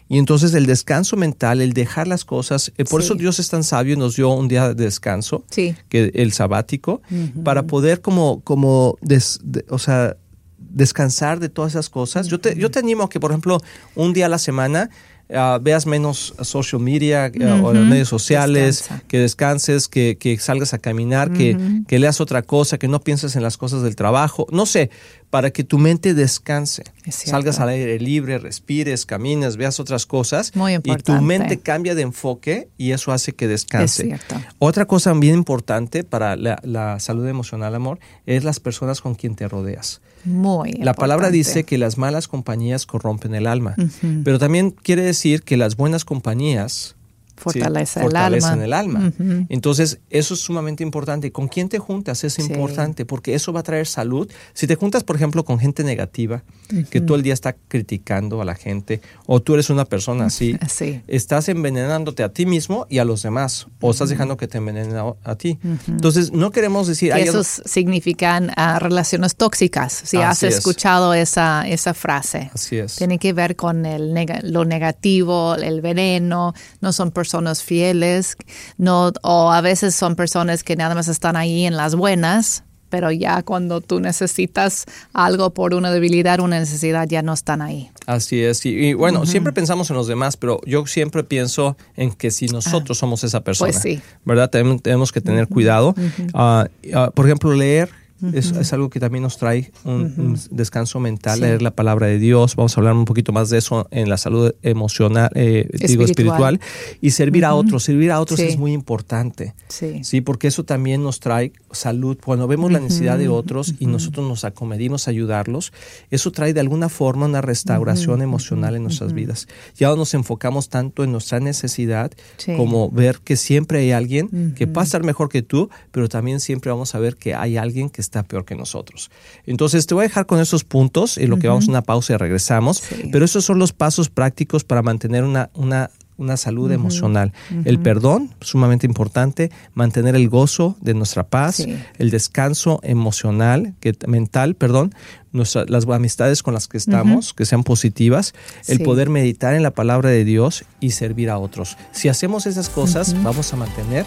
Y 0.08 0.20
entonces 0.20 0.54
el 0.54 0.68
descanso 0.68 1.16
mental, 1.18 1.62
el 1.62 1.74
dejar 1.74 2.08
las 2.08 2.26
cosas, 2.26 2.72
eh, 2.78 2.84
por 2.86 3.02
Sí. 3.02 3.08
eso 3.08 3.16
Dios 3.16 3.40
es 3.40 3.48
tan 3.50 3.64
sabio 3.64 3.94
y 3.94 3.98
nos 3.98 4.16
dio 4.18 4.30
un 4.30 4.48
día 4.48 4.68
de 4.74 4.84
descanso, 4.84 5.44
Sí. 5.50 5.76
que 5.90 6.12
el 6.14 6.32
sabático, 6.34 7.02
para 7.44 7.64
poder 7.64 8.02
como, 8.02 8.42
como 8.42 8.98
des- 9.02 9.40
de- 9.44 9.66
o 9.70 9.80
sea, 9.80 10.18
descansar 10.60 11.40
de 11.40 11.50
todas 11.50 11.72
esas 11.72 11.90
cosas. 11.90 12.28
Yo 12.28 12.40
te, 12.40 12.56
yo 12.58 12.70
te 12.70 12.80
animo 12.80 13.04
a 13.04 13.10
que, 13.10 13.20
por 13.20 13.32
ejemplo, 13.32 13.62
un 13.96 14.14
día 14.14 14.26
a 14.26 14.30
la 14.30 14.38
semana 14.38 14.90
ah, 15.34 15.60
veas 15.62 15.86
menos 15.86 16.34
social 16.42 16.82
media 16.82 17.26
ah, 17.42 17.62
o 17.64 17.74
las 17.74 17.90
redes 17.90 18.08
sociales, 18.08 18.80
Descansa. 18.80 19.04
que 19.08 19.20
descanses, 19.20 19.88
que, 19.88 20.18
que 20.20 20.38
salgas 20.38 20.74
a 20.74 20.78
caminar, 20.80 21.32
que, 21.32 21.58
que 21.88 22.00
leas 22.00 22.22
otra 22.22 22.42
cosa, 22.42 22.78
que 22.78 22.88
no 22.88 23.00
pienses 23.02 23.36
en 23.36 23.44
las 23.44 23.58
cosas 23.58 23.82
del 23.82 23.96
trabajo, 23.96 24.48
no 24.52 24.66
sé, 24.66 24.90
para 25.30 25.52
que 25.52 25.64
tu 25.64 25.78
mente 25.78 26.14
descanse. 26.14 26.84
Salgas 27.10 27.60
al 27.60 27.70
aire 27.70 28.00
libre, 28.00 28.38
respires, 28.40 29.06
camines, 29.06 29.58
veas 29.58 29.80
otras 29.80 30.06
cosas 30.06 30.56
Muy 30.56 30.74
y 30.76 30.80
tu 30.80 30.90
importante. 30.92 31.22
mente 31.22 31.60
cambia 31.60 31.94
de 31.96 32.04
enfoque 32.04 32.70
y 32.78 32.92
eso 32.92 33.12
hace 33.12 33.34
que 33.34 33.48
descanse. 33.48 34.04
Es 34.04 34.08
cierto. 34.08 34.36
Otra 34.60 34.86
cosa 34.86 35.14
bien 35.14 35.36
importante 35.36 36.04
para 36.04 36.36
la, 36.36 36.60
la 36.64 37.00
salud 37.00 37.28
emocional, 37.28 37.76
amor, 37.76 38.00
es 38.26 38.44
las 38.44 38.60
personas 38.60 39.02
con 39.02 39.16
quien 39.16 39.36
te 39.36 39.48
rodeas. 39.48 40.02
Muy 40.26 40.74
La 40.74 40.94
palabra 40.94 41.30
dice 41.30 41.64
que 41.64 41.78
las 41.78 41.98
malas 41.98 42.28
compañías 42.28 42.86
corrompen 42.86 43.36
el 43.36 43.48
alma, 43.48 43.76
pero 44.24 44.40
también 44.40 44.72
quiere 44.72 45.04
decir 45.04 45.44
que 45.44 45.58
las 45.58 45.78
buenas 45.78 46.04
compañías 46.04 46.96
sí, 47.38 47.60
Fortalece 47.60 48.00
el 48.00 48.04
fortalecen 48.06 48.50
alma. 48.52 48.64
el 48.66 48.74
alma. 48.74 49.14
Entonces, 49.50 50.00
eso 50.10 50.34
es 50.34 50.40
sumamente 50.40 50.84
importante. 50.84 51.32
¿Con 51.32 51.48
quién 51.48 51.70
te 51.70 51.80
juntas? 51.80 52.24
Es 52.24 52.34
Sí. 52.34 52.42
importante 52.44 53.06
porque 53.06 53.34
eso 53.36 53.52
va 53.54 53.60
a 53.60 53.64
traer 53.64 53.88
salud. 53.88 54.30
Si 54.54 54.68
te 54.68 54.76
juntas, 54.76 55.04
por 55.04 55.16
ejemplo, 55.18 55.44
con 55.46 55.60
gente 55.60 55.84
negativa, 55.84 56.44
que 56.90 57.02
todo 57.02 57.18
el 57.18 57.24
día 57.24 57.34
está 57.34 57.54
criticando 57.68 58.42
a 58.42 58.46
la 58.46 58.56
gente, 58.56 59.02
o 59.26 59.42
tú 59.42 59.54
eres 59.54 59.70
una 59.70 59.86
persona 59.86 60.26
así, 60.26 60.58
Sí. 60.70 61.02
estás 61.08 61.50
envenenándote 61.50 62.24
a 62.24 62.30
ti 62.30 62.46
mismo 62.46 62.88
y 62.90 63.00
a 63.00 63.06
los 63.06 63.22
demás, 63.22 63.68
o 63.82 63.92
estás 63.92 64.10
dejando 64.10 64.38
que 64.38 64.48
te 64.48 64.58
envenenen 64.58 64.96
a, 64.96 65.14
a 65.24 65.36
ti. 65.36 65.60
Entonces, 65.88 66.32
no 66.32 66.52
queremos 66.52 66.88
decir... 66.88 67.12
Que 67.14 67.24
esos 67.24 67.62
significan 67.66 68.52
ah, 68.56 68.80
relaciones 68.80 69.36
tóxicas, 69.36 69.92
si 70.06 70.18
has 70.18 70.42
es. 70.44 70.56
escuchado 70.58 71.14
esa, 71.14 71.68
esa 71.68 71.94
frase. 71.94 72.50
Así 72.54 72.78
es. 72.78 72.96
Tiene 72.96 73.20
que 73.20 73.34
ver 73.34 73.56
con 73.56 73.86
el 73.86 74.14
lo 74.44 74.64
negativo, 74.66 75.56
el 75.56 75.82
veneno, 75.82 76.54
no 76.82 76.94
son 76.94 77.12
personas 77.12 77.25
fieles, 77.64 78.36
no, 78.78 79.12
o 79.22 79.52
a 79.52 79.62
veces 79.62 79.96
son 79.96 80.16
personas 80.16 80.64
que 80.64 80.76
nada 80.76 80.96
más 80.96 81.08
están 81.08 81.36
ahí 81.36 81.66
en 81.66 81.78
las 81.78 81.96
buenas, 81.96 82.64
pero 82.90 83.12
ya 83.12 83.44
cuando 83.44 83.82
tú 83.82 84.00
necesitas 84.00 84.86
algo 85.12 85.54
por 85.54 85.74
una 85.74 85.92
debilidad, 85.92 86.40
una 86.40 86.60
necesidad, 86.60 87.08
ya 87.10 87.22
no 87.22 87.34
están 87.34 87.62
ahí. 87.62 87.90
Así 88.06 88.42
es. 88.42 88.66
Y, 88.66 88.70
y 88.70 88.94
bueno, 88.94 89.26
siempre 89.26 89.52
pensamos 89.52 89.90
en 89.90 89.98
los 89.98 90.08
demás, 90.08 90.38
pero 90.38 90.62
yo 90.66 90.86
siempre 90.86 91.24
pienso 91.24 91.76
en 91.96 92.14
que 92.14 92.32
si 92.32 92.46
nosotros 92.48 92.98
somos 92.98 93.24
esa 93.24 93.42
persona, 93.42 93.72
Pues 93.72 93.82
sí. 93.82 94.02
¿verdad? 94.24 94.50
Tenemos, 94.50 95.12
que 95.12 95.22
tener 95.22 95.48
cuidado. 95.48 95.96
Ah, 96.34 96.68
ah, 96.94 97.12
por 97.14 97.26
ejemplo, 97.26 97.54
leer. 97.54 97.90
Es, 98.34 98.52
es 98.52 98.72
algo 98.74 98.90
que 98.90 99.00
también 99.00 99.24
nos 99.24 99.38
trae 99.38 99.72
un, 99.84 100.14
un 100.18 100.40
descanso 100.52 101.00
mental, 101.00 101.36
Sí. 101.36 101.42
leer 101.42 101.62
la 101.62 101.72
palabra 101.72 102.08
de 102.08 102.18
Dios. 102.18 102.56
Vamos 102.56 102.76
a 102.78 102.80
hablar 102.80 102.94
un 102.96 103.06
poquito 103.06 103.32
más 103.34 103.50
de 103.50 103.58
eso 103.58 103.88
en 103.92 104.10
la 104.10 104.18
salud 104.18 104.54
emocional, 104.62 105.30
eh, 105.36 105.68
digo 105.86 106.04
Espiritual. 106.06 106.56
espiritual. 106.56 106.60
Y 107.02 107.12
servir 107.12 107.44
a 107.46 107.54
otros. 107.56 107.84
Servir 107.84 108.12
a 108.12 108.22
otros 108.22 108.40
Sí. 108.40 108.46
es 108.48 108.58
muy 108.58 108.72
importante. 108.74 109.54
Sí. 109.68 110.04
Sí, 110.04 110.22
porque 110.22 110.48
eso 110.48 110.64
también 110.64 111.04
nos 111.04 111.20
trae 111.20 111.52
salud. 111.72 112.18
Cuando 112.24 112.48
vemos 112.48 112.72
la 112.72 112.80
necesidad 112.80 113.18
de 113.18 113.28
otros 113.28 113.76
y 113.80 113.86
nosotros 113.86 114.28
nos 114.28 114.46
acomedimos 114.46 115.08
a 115.08 115.12
ayudarlos, 115.12 115.74
eso 116.10 116.32
trae 116.32 116.54
de 116.54 116.62
alguna 116.62 116.90
forma 116.90 117.26
una 117.26 117.42
restauración 117.42 118.22
emocional 118.22 118.76
en 118.76 118.84
nuestras 118.84 119.14
vidas. 119.14 119.48
Ya 119.78 119.90
no 119.90 119.98
nos 119.98 120.14
enfocamos 120.14 120.70
tanto 120.70 121.04
en 121.04 121.12
nuestra 121.12 121.40
necesidad 121.42 122.12
como 122.58 122.90
ver 122.90 123.20
que 123.24 123.36
siempre 123.36 123.80
hay 123.80 123.92
alguien 123.92 124.54
que 124.56 124.66
va 124.66 124.82
a 124.82 124.86
estar 124.86 125.04
mejor 125.04 125.30
que 125.30 125.42
tú, 125.42 125.70
pero 125.92 126.08
también 126.08 126.40
siempre 126.40 126.72
vamos 126.72 126.96
a 126.96 127.00
ver 127.00 127.18
que 127.18 127.36
hay 127.36 127.58
alguien 127.58 127.90
que 127.90 128.05
está 128.06 128.24
peor 128.24 128.46
que 128.46 128.56
nosotros. 128.56 129.10
Entonces 129.46 129.86
te 129.88 129.94
voy 129.94 130.06
a 130.06 130.08
dejar 130.08 130.26
con 130.26 130.40
esos 130.40 130.64
puntos 130.64 131.18
y 131.18 131.28
lo 131.28 131.38
que 131.38 131.48
vamos 131.48 131.68
a 131.68 131.72
una 131.72 131.82
pausa 131.82 132.14
y 132.14 132.18
regresamos. 132.18 132.78
Sí. 132.78 133.10
Pero 133.12 133.26
esos 133.26 133.44
son 133.44 133.60
los 133.60 133.74
pasos 133.74 134.10
prácticos 134.10 134.64
para 134.64 134.82
mantener 134.82 135.24
una, 135.24 135.50
una 135.54 135.90
una 136.18 136.38
salud 136.38 136.72
emocional. 136.72 137.34
El 137.66 137.78
perdón, 137.78 138.34
sumamente 138.40 138.88
importante, 138.88 139.52
mantener 139.74 140.16
el 140.16 140.30
gozo 140.30 140.78
de 140.80 140.94
nuestra 140.94 141.28
paz, 141.28 141.56
Sí. 141.58 141.76
el 141.98 142.10
descanso 142.10 142.80
emocional, 142.84 143.74
que, 143.82 143.94
mental, 144.08 144.56
perdón, 144.56 144.96
nuestra- 145.34 145.66
las 145.68 145.86
amistades 145.86 146.42
con 146.42 146.54
las 146.54 146.70
que 146.70 146.78
estamos, 146.78 147.34
que 147.34 147.46
sean 147.46 147.66
positivas, 147.66 148.34
el 148.70 148.78
Sí. 148.78 148.84
poder 148.86 149.10
meditar 149.10 149.56
en 149.56 149.62
la 149.64 149.72
palabra 149.72 150.10
de 150.10 150.24
Dios 150.24 150.64
y 150.80 150.92
servir 150.92 151.30
a 151.30 151.38
otros. 151.38 151.76
Si 151.92 152.08
hacemos 152.08 152.46
esas 152.46 152.70
cosas, 152.70 153.14
vamos 153.22 153.52
a 153.52 153.58
mantener 153.58 154.06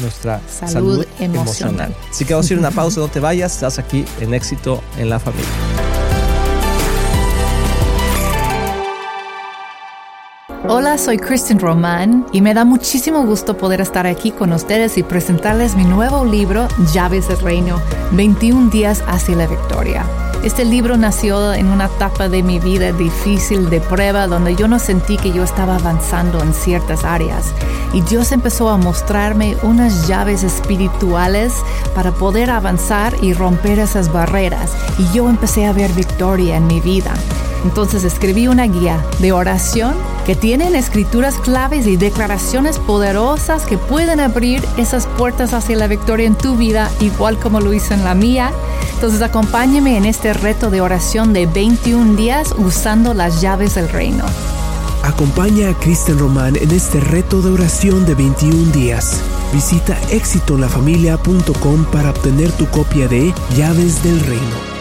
nuestra 0.00 0.40
Salud 0.48 0.72
salud, 0.72 1.06
emocional. 1.18 1.46
emocional. 1.46 1.96
Así 2.10 2.24
que 2.24 2.34
vamos 2.34 2.50
a 2.50 2.52
ir 2.52 2.58
una 2.58 2.70
pausa, 2.70 3.00
no 3.00 3.08
te 3.08 3.20
vayas, 3.20 3.54
estás 3.54 3.78
aquí 3.78 4.04
en 4.20 4.34
éxito 4.34 4.82
en 4.98 5.08
la 5.10 5.18
familia. 5.18 5.46
Hola, 10.68 10.98
soy 10.98 11.16
Kristen 11.16 11.60
Román 11.60 12.26
y 12.32 12.40
me 12.40 12.52
da 12.52 12.64
muchísimo 12.64 13.24
gusto 13.24 13.56
poder 13.56 13.80
estar 13.80 14.06
aquí 14.06 14.32
con 14.32 14.52
ustedes 14.52 14.98
y 14.98 15.04
presentarles 15.04 15.76
mi 15.76 15.84
nuevo 15.84 16.24
libro, 16.24 16.66
Llaves 16.92 17.28
del 17.28 17.38
Reino, 17.40 17.80
21 18.12 18.70
días 18.70 19.02
hacia 19.06 19.36
la 19.36 19.46
victoria. 19.46 20.04
Este 20.46 20.64
libro 20.64 20.96
nació 20.96 21.52
en 21.52 21.66
una 21.66 21.86
etapa 21.86 22.28
de 22.28 22.44
mi 22.44 22.60
vida 22.60 22.92
difícil 22.92 23.68
de 23.68 23.80
prueba 23.80 24.28
donde 24.28 24.54
yo 24.54 24.68
no 24.68 24.78
sentí 24.78 25.16
que 25.16 25.32
yo 25.32 25.42
estaba 25.42 25.74
avanzando 25.74 26.40
en 26.40 26.54
ciertas 26.54 27.02
áreas 27.02 27.52
y 27.92 28.00
Dios 28.02 28.30
empezó 28.30 28.68
a 28.68 28.76
mostrarme 28.76 29.56
unas 29.64 30.06
llaves 30.06 30.44
espirituales 30.44 31.52
para 31.96 32.12
poder 32.12 32.50
avanzar 32.50 33.12
y 33.22 33.32
romper 33.32 33.80
esas 33.80 34.12
barreras 34.12 34.70
y 35.00 35.12
yo 35.12 35.28
empecé 35.28 35.66
a 35.66 35.72
ver 35.72 35.92
victoria 35.94 36.58
en 36.58 36.68
mi 36.68 36.80
vida. 36.80 37.12
Entonces 37.64 38.04
escribí 38.04 38.46
una 38.46 38.68
guía 38.68 39.04
de 39.18 39.32
oración 39.32 39.96
que 40.26 40.34
tienen 40.34 40.74
escrituras 40.74 41.36
claves 41.36 41.86
y 41.86 41.96
declaraciones 41.96 42.80
poderosas 42.80 43.64
que 43.64 43.78
pueden 43.78 44.18
abrir 44.18 44.60
esas 44.76 45.06
puertas 45.06 45.52
hacia 45.52 45.76
la 45.76 45.86
victoria 45.86 46.26
en 46.26 46.34
tu 46.34 46.56
vida, 46.56 46.90
igual 47.00 47.38
como 47.38 47.60
lo 47.60 47.72
hice 47.72 47.94
en 47.94 48.02
la 48.02 48.14
mía. 48.16 48.50
Entonces 48.94 49.22
acompáñame 49.22 49.96
en 49.96 50.04
este 50.04 50.32
reto 50.32 50.70
de 50.70 50.80
oración 50.80 51.32
de 51.32 51.46
21 51.46 52.16
días 52.16 52.54
usando 52.58 53.14
las 53.14 53.40
llaves 53.40 53.76
del 53.76 53.88
reino. 53.88 54.24
Acompaña 55.04 55.70
a 55.70 55.74
Kristen 55.78 56.18
Román 56.18 56.56
en 56.56 56.72
este 56.72 56.98
reto 56.98 57.40
de 57.40 57.52
oración 57.52 58.04
de 58.04 58.16
21 58.16 58.72
días. 58.72 59.20
Visita 59.52 59.96
éxitolafamilia.com 60.10 61.84
para 61.92 62.10
obtener 62.10 62.50
tu 62.52 62.66
copia 62.66 63.06
de 63.06 63.32
Llaves 63.56 64.02
del 64.02 64.18
Reino. 64.20 64.75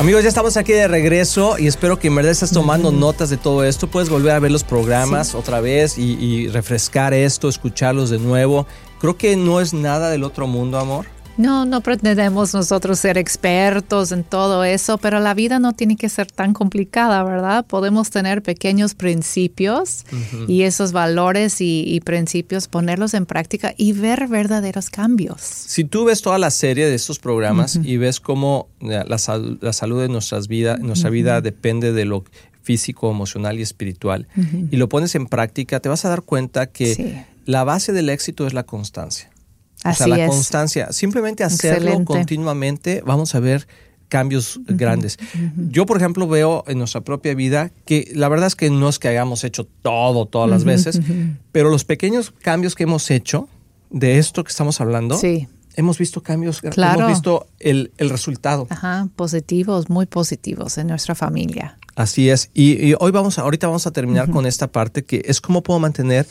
Amigos, 0.00 0.22
ya 0.22 0.30
estamos 0.30 0.56
aquí 0.56 0.72
de 0.72 0.88
regreso 0.88 1.58
y 1.58 1.66
espero 1.66 1.98
que 1.98 2.08
en 2.08 2.14
verdad 2.14 2.32
estés 2.32 2.52
tomando 2.52 2.90
notas 2.90 3.28
de 3.28 3.36
todo 3.36 3.64
esto. 3.64 3.86
Puedes 3.86 4.08
volver 4.08 4.32
a 4.32 4.38
ver 4.38 4.50
los 4.50 4.64
programas 4.64 5.34
otra 5.34 5.60
vez 5.60 5.98
y, 5.98 6.14
y 6.14 6.48
refrescar 6.48 7.12
esto, 7.12 7.50
escucharlos 7.50 8.08
de 8.08 8.18
nuevo. 8.18 8.66
Creo 8.98 9.18
que 9.18 9.36
no 9.36 9.60
es 9.60 9.74
nada 9.74 10.08
del 10.08 10.24
otro 10.24 10.46
mundo, 10.46 10.78
amor. 10.78 11.04
No, 11.40 11.64
no 11.64 11.80
pretendemos 11.80 12.52
nosotros 12.54 12.98
ser 12.98 13.16
expertos 13.16 14.12
en 14.12 14.24
todo 14.24 14.62
eso, 14.64 14.98
pero 14.98 15.20
la 15.20 15.32
vida 15.34 15.58
no 15.58 15.72
tiene 15.72 15.96
que 15.96 16.08
ser 16.08 16.30
tan 16.30 16.52
complicada, 16.52 17.22
¿verdad? 17.24 17.64
Podemos 17.66 18.10
tener 18.10 18.42
pequeños 18.42 18.94
principios 18.94 20.04
y 20.48 20.62
esos 20.62 20.92
valores 20.92 21.60
y, 21.60 21.82
y 21.86 22.00
principios, 22.00 22.68
ponerlos 22.68 23.14
en 23.14 23.24
práctica 23.26 23.72
y 23.76 23.92
ver 23.92 24.28
verdaderos 24.28 24.90
cambios. 24.90 25.40
Si 25.40 25.84
tú 25.84 26.04
ves 26.04 26.20
toda 26.20 26.38
la 26.38 26.50
serie 26.50 26.86
de 26.86 26.94
estos 26.94 27.18
programas 27.18 27.78
y 27.82 27.96
ves 27.96 28.20
cómo 28.20 28.68
eh, 28.80 29.02
la, 29.06 29.18
sal- 29.18 29.58
la 29.62 29.72
salud 29.72 30.00
de 30.02 30.08
nuestras 30.08 30.46
vidas, 30.46 30.78
nuestra 30.80 31.08
vida 31.10 31.40
depende 31.40 31.92
de 31.92 32.04
lo 32.04 32.24
físico, 32.62 33.10
emocional 33.10 33.58
y 33.58 33.62
espiritual, 33.62 34.28
y 34.70 34.76
lo 34.76 34.88
pones 34.90 35.14
en 35.14 35.26
práctica, 35.26 35.80
te 35.80 35.88
vas 35.88 36.04
a 36.04 36.10
dar 36.10 36.22
cuenta 36.22 36.66
que 36.66 36.94
Sí. 36.94 37.14
la 37.46 37.64
base 37.64 37.92
del 37.92 38.10
éxito 38.10 38.46
es 38.46 38.52
la 38.52 38.64
constancia. 38.64 39.30
O 39.80 39.92
sea, 39.94 40.06
Así 40.06 40.10
la 40.10 40.24
es. 40.24 40.30
constancia. 40.30 40.92
Simplemente 40.92 41.42
hacerlo 41.44 41.78
Excelente. 41.88 42.04
continuamente, 42.12 43.02
vamos 43.04 43.34
a 43.34 43.40
ver 43.40 43.66
cambios 44.08 44.58
grandes. 44.66 45.18
Yo, 45.56 45.86
por 45.86 45.96
ejemplo, 45.96 46.26
veo 46.26 46.64
en 46.66 46.78
nuestra 46.78 47.00
propia 47.02 47.32
vida 47.34 47.70
que 47.86 48.10
la 48.14 48.28
verdad 48.28 48.48
es 48.48 48.56
que 48.56 48.68
no 48.68 48.88
es 48.88 48.98
que 48.98 49.06
hayamos 49.08 49.44
hecho 49.44 49.66
todo 49.82 50.26
todas 50.26 50.50
las 50.50 50.64
veces, 50.64 51.00
pero 51.52 51.70
los 51.70 51.84
pequeños 51.84 52.32
cambios 52.42 52.74
que 52.74 52.82
hemos 52.82 53.10
hecho 53.10 53.48
de 53.90 54.18
esto 54.18 54.42
que 54.44 54.50
estamos 54.50 54.80
hablando, 54.80 55.16
Sí. 55.16 55.46
hemos 55.76 55.96
visto 55.98 56.22
cambios, 56.22 56.60
Claro. 56.60 57.00
hemos 57.00 57.12
visto 57.12 57.46
el, 57.60 57.92
el 57.98 58.10
resultado. 58.10 58.66
Ajá, 58.70 59.08
positivos, 59.14 59.88
muy 59.88 60.06
positivos 60.06 60.76
en 60.78 60.88
nuestra 60.88 61.14
familia. 61.14 61.78
Así 61.94 62.30
es. 62.30 62.50
Y, 62.52 62.84
y 62.84 62.94
hoy 62.98 63.12
vamos 63.12 63.38
a, 63.38 63.42
ahorita 63.42 63.68
vamos 63.68 63.86
a 63.86 63.92
terminar 63.92 64.28
con 64.30 64.44
esta 64.44 64.66
parte 64.72 65.04
que 65.04 65.22
es 65.24 65.40
cómo 65.40 65.62
puedo 65.62 65.78
mantener 65.78 66.26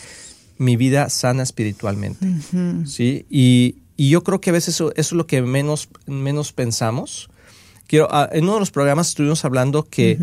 mi 0.59 0.75
vida 0.75 1.09
sana 1.09 1.41
espiritualmente. 1.41 2.27
¿Sí? 2.85 3.25
Y, 3.29 3.77
y 3.97 4.09
yo 4.11 4.23
creo 4.23 4.39
que 4.39 4.51
a 4.51 4.53
veces 4.53 4.75
eso, 4.75 4.91
eso 4.91 4.99
es 4.99 5.11
lo 5.13 5.25
que 5.25 5.41
menos, 5.41 5.89
menos 6.05 6.53
pensamos. 6.53 7.29
Quiero, 7.87 8.07
ah, 8.11 8.29
en 8.31 8.43
uno 8.43 8.53
de 8.55 8.59
los 8.59 8.69
programas 8.69 9.07
estuvimos 9.09 9.43
hablando 9.45 9.83
que 9.89 10.19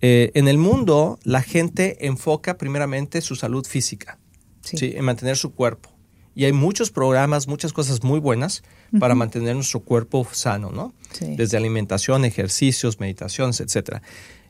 eh, 0.00 0.30
en 0.34 0.46
el 0.46 0.58
mundo 0.58 1.18
la 1.24 1.42
gente 1.42 2.06
enfoca 2.06 2.56
primeramente 2.56 3.20
su 3.20 3.34
salud 3.34 3.66
física, 3.66 4.18
Sí. 4.62 4.76
¿sí? 4.76 4.92
en 4.94 5.04
mantener 5.04 5.36
su 5.36 5.52
cuerpo. 5.52 5.90
Y 6.36 6.44
hay 6.44 6.52
muchos 6.52 6.90
programas, 6.92 7.48
muchas 7.48 7.72
cosas 7.72 8.04
muy 8.04 8.20
buenas 8.20 8.62
para 9.00 9.14
mantener 9.14 9.56
nuestro 9.56 9.80
cuerpo 9.80 10.26
sano, 10.30 10.70
¿no? 10.70 10.94
Sí. 11.12 11.34
Desde 11.36 11.56
alimentación, 11.56 12.24
ejercicios, 12.24 13.00
meditaciones, 13.00 13.60
etcétera. 13.60 14.00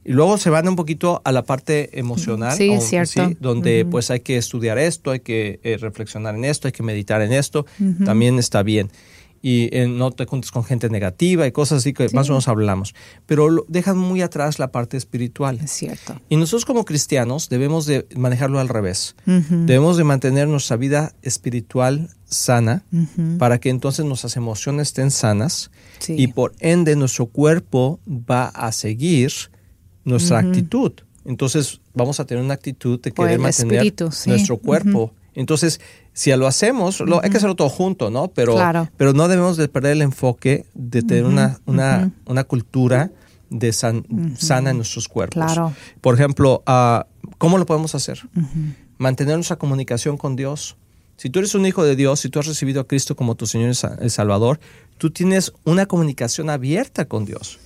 Y 0.05 0.13
luego 0.13 0.39
se 0.39 0.49
van 0.51 0.67
un 0.69 0.77
poquito 0.77 1.21
a 1.25 1.33
la 1.33 1.43
parte 1.45 1.99
emocional, 1.99 2.57
Sí, 2.57 2.79
cierto. 2.81 3.31
donde 3.41 3.85
pues 3.85 4.11
hay 4.11 4.21
que 4.21 4.37
estudiar 4.39 4.79
esto, 4.79 5.11
hay 5.11 5.21
que 5.21 5.61
eh, 5.63 5.77
reflexionar 5.79 6.35
en 6.35 6.45
esto, 6.47 6.69
hay 6.69 6.73
que 6.73 6.83
meditar 6.83 7.21
en 7.23 7.33
esto, 7.33 7.67
también 8.05 8.39
está 8.39 8.63
bien. 8.63 8.91
y 9.43 9.75
eh, 9.75 9.87
no 9.89 10.11
te 10.11 10.27
juntes 10.27 10.51
con 10.51 10.65
gente 10.65 10.91
negativa 10.91 11.47
y 11.47 11.51
cosas 11.53 11.79
así 11.79 11.95
que 11.95 12.07
más 12.13 12.29
o 12.29 12.33
menos 12.33 12.47
hablamos. 12.47 12.95
Pero 13.25 13.49
lo- 13.49 13.65
dejan 13.69 13.97
muy 13.97 14.21
atrás 14.21 14.59
la 14.59 14.71
parte 14.71 14.99
espiritual. 14.99 15.59
Es 15.65 15.71
cierto. 15.71 16.21
Y 16.29 16.37
nosotros 16.37 16.67
como 16.67 16.85
cristianos 16.85 17.49
debemos 17.49 17.87
de 17.87 18.07
manejarlo 18.17 18.61
al 18.61 18.69
revés. 18.69 19.17
Debemos 19.25 19.97
de 19.97 20.05
mantener 20.05 20.47
nuestra 20.47 20.77
vida 20.77 21.15
espiritual 21.23 22.11
sana 22.27 22.85
para 23.39 23.59
que 23.61 23.71
entonces 23.71 24.05
nuestras 24.05 24.37
emociones 24.37 24.89
estén 24.89 25.11
sanas 25.11 25.71
Sí. 26.01 26.17
y 26.19 26.27
por 26.27 26.53
ende 26.61 26.95
nuestro 26.95 27.25
cuerpo 27.25 27.99
va 28.07 28.45
a 28.49 28.73
seguir 28.73 29.33
nuestra 30.05 30.39
actitud. 30.39 30.93
Entonces 31.25 31.81
vamos 31.95 32.19
a 32.21 32.25
tener 32.25 32.43
una 32.43 32.55
actitud 32.55 33.01
de 33.01 33.13
querer 33.13 33.39
mantener 33.39 33.75
espíritu, 33.75 34.11
sí. 34.13 34.31
nuestro 34.31 34.57
cuerpo. 34.57 35.13
Entonces, 35.35 35.81
si 36.13 36.35
lo 36.35 36.47
hacemos, 36.47 37.01
lo, 37.01 37.23
hay 37.23 37.31
que 37.31 37.37
hacerlo 37.37 37.55
todo 37.55 37.69
junto, 37.69 38.11
¿no? 38.11 38.29
Pero, 38.29 38.55
Claro. 38.55 38.89
pero 38.97 39.13
no 39.13 39.29
debemos 39.29 39.57
de 39.57 39.69
perder 39.69 39.93
el 39.93 40.03
enfoque 40.03 40.67
de 40.75 41.03
tener 41.03 41.25
una, 41.25 41.61
una, 41.67 42.11
una 42.27 42.45
cultura 42.45 43.11
de 43.49 43.73
san- 43.73 44.05
sana 44.37 44.71
en 44.71 44.77
nuestros 44.79 45.07
cuerpos. 45.09 45.45
Claro. 45.45 45.73
Por 46.01 46.15
ejemplo, 46.15 46.63
ah, 46.67 47.07
¿cómo 47.39 47.59
lo 47.59 47.67
podemos 47.67 47.95
hacer? 47.95 48.21
Mantener 48.99 49.37
nuestra 49.37 49.57
comunicación 49.57 50.17
con 50.17 50.37
Dios. 50.37 50.77
Si 51.17 51.31
tú 51.31 51.39
eres 51.39 51.55
un 51.55 51.65
hijo 51.67 51.85
de 51.85 51.97
Dios, 51.97 52.21
si 52.21 52.29
tú 52.29 52.39
has 52.41 52.47
recibido 52.47 52.81
a 52.81 52.87
Cristo 52.87 53.15
como 53.15 53.35
tu 53.35 53.47
Señor 53.47 53.73
y 54.03 54.09
Salvador, 54.11 54.59
tú 54.99 55.11
tienes 55.11 55.53
una 55.65 55.87
comunicación 55.87 56.49
abierta 56.51 57.05
con 57.07 57.25
Dios. 57.25 57.59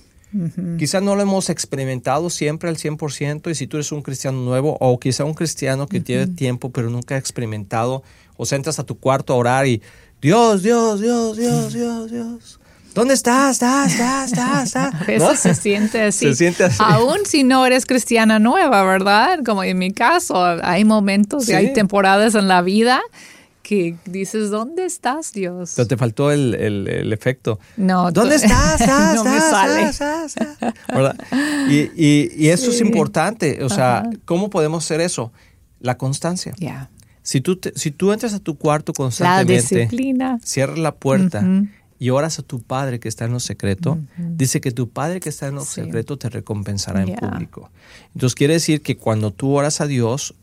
Quizá 0.77 0.99
no 0.99 1.15
lo 1.15 1.21
hemos 1.21 1.49
experimentado 1.49 2.29
siempre 2.29 2.67
al 2.69 2.75
100% 2.77 3.49
y 3.51 3.55
si 3.55 3.67
tú 3.67 3.77
eres 3.77 3.91
un 3.93 4.01
cristiano 4.01 4.37
nuevo 4.41 4.75
o 4.81 4.99
quizá 4.99 5.23
un 5.23 5.33
cristiano 5.33 5.87
que 5.87 6.01
tiene 6.01 6.27
tiempo 6.27 6.71
pero 6.71 6.89
nunca 6.89 7.15
ha 7.15 7.17
experimentado 7.17 8.03
o 8.35 8.45
se 8.45 8.55
entras 8.57 8.77
a 8.79 8.83
tu 8.83 8.97
cuarto 8.99 9.31
a 9.33 9.37
orar 9.37 9.65
y 9.65 9.81
Dios, 10.21 10.61
Dios, 10.63 10.99
Dios, 10.99 11.37
Dios, 11.37 11.73
Dios, 11.73 12.11
Dios. 12.11 12.59
¿Dónde 12.93 13.13
estás? 13.13 13.53
¿Estás? 13.53 13.91
¿Estás? 13.93 14.31
¿Estás? 14.67 14.99
Veces 15.07 15.21
¿No? 15.21 15.35
se 15.35 15.53
siente 15.55 16.01
así. 16.07 16.25
Se 16.27 16.35
siente 16.35 16.63
así. 16.63 16.77
Aún 16.79 17.19
si 17.25 17.43
no 17.43 17.65
eres 17.65 17.85
cristiana 17.85 18.39
nueva, 18.39 18.83
¿verdad? 18.83 19.39
Como 19.45 19.63
en 19.63 19.77
mi 19.77 19.91
caso, 19.91 20.43
hay 20.63 20.83
momentos 20.85 21.43
y 21.43 21.47
Sí. 21.47 21.53
hay 21.53 21.73
temporadas 21.73 22.35
en 22.35 22.47
la 22.47 22.61
vida 22.61 23.01
que 23.67 23.95
dices, 24.05 24.51
¿dónde 24.51 24.85
estás, 24.85 25.33
Dios? 25.33 25.73
Pero 25.75 25.87
te 25.87 25.97
faltó 25.97 26.29
el, 26.31 26.53
el- 26.53 26.87
el 26.87 27.11
efecto. 27.13 27.59
No, 27.77 28.11
¿Dónde 28.11 28.35
estás? 28.35 28.79
¿Estás? 28.79 29.15
no 29.15 29.23
me 29.23 29.37
¿Estás? 29.37 29.49
sale. 29.49 29.81
¿Estás? 29.89 30.37
¿Estás? 30.37 30.73
¿Verdad? 30.87 31.15
Y, 31.67 31.89
y- 31.95 32.31
y 32.37 32.49
eso 32.49 32.69
es 32.69 32.79
importante. 32.79 33.63
O 33.63 33.69
sea, 33.69 34.07
¿cómo 34.25 34.51
podemos 34.51 34.85
hacer 34.85 35.01
eso? 35.01 35.31
La 35.79 35.97
constancia. 35.97 36.53
Ya. 36.59 36.91
Si 37.23 37.41
tú, 37.41 37.55
te- 37.55 37.73
si 37.75 37.89
tú 37.89 38.13
entras 38.13 38.35
a 38.35 38.39
tu 38.39 38.55
cuarto 38.55 38.91
La 38.93 38.97
constantemente, 39.03 39.75
disciplina. 39.75 40.39
cierras 40.43 40.77
la 40.77 40.93
puerta 40.93 41.39
Ujú. 41.39 41.67
y 41.97 42.11
oras 42.11 42.37
a 42.37 42.43
tu 42.43 42.61
Padre 42.61 42.99
que 42.99 43.07
está 43.09 43.25
en 43.25 43.31
lo 43.31 43.39
secreto, 43.39 43.97
dice 44.15 44.61
que 44.61 44.69
tu 44.71 44.89
Padre 44.89 45.19
que 45.19 45.29
está 45.29 45.47
en 45.47 45.55
lo 45.55 45.65
Sí. 45.65 45.81
secreto 45.81 46.17
te 46.19 46.29
recompensará 46.29 47.01
en 47.01 47.15
público. 47.15 47.71
Entonces 48.13 48.35
quiere 48.35 48.53
decir 48.53 48.83
que 48.83 48.95
cuando 48.95 49.31
tú 49.31 49.53
oras 49.55 49.81
a 49.81 49.87
Dios, 49.87 50.35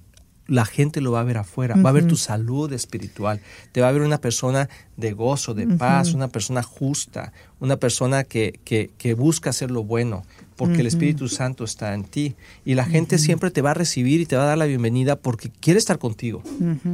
la 0.46 0.64
gente 0.64 1.00
lo 1.00 1.12
va 1.12 1.20
a 1.20 1.24
ver 1.24 1.38
afuera, 1.38 1.76
va 1.76 1.90
a 1.90 1.92
ver 1.92 2.06
tu 2.06 2.16
salud 2.16 2.72
espiritual, 2.72 3.40
te 3.72 3.80
va 3.80 3.88
a 3.88 3.92
ver 3.92 4.02
una 4.02 4.18
persona 4.20 4.68
de 4.96 5.12
gozo, 5.12 5.54
de 5.54 5.66
paz, 5.66 6.14
una 6.14 6.28
persona 6.28 6.62
justa, 6.62 7.32
una 7.60 7.76
persona 7.76 8.24
que, 8.24 8.58
que, 8.64 8.90
que 8.98 9.14
busca 9.14 9.50
hacer 9.50 9.70
lo 9.70 9.84
bueno, 9.84 10.24
porque 10.56 10.80
el 10.80 10.86
Espíritu 10.86 11.28
Santo 11.28 11.64
está 11.64 11.94
en 11.94 12.04
ti. 12.04 12.34
Y 12.64 12.74
la 12.74 12.84
gente 12.84 13.18
siempre 13.18 13.50
te 13.50 13.62
va 13.62 13.70
a 13.72 13.74
recibir 13.74 14.20
y 14.20 14.26
te 14.26 14.36
va 14.36 14.44
a 14.44 14.46
dar 14.46 14.58
la 14.58 14.66
bienvenida 14.66 15.16
porque 15.16 15.50
quiere 15.60 15.78
estar 15.78 15.98
contigo. 15.98 16.42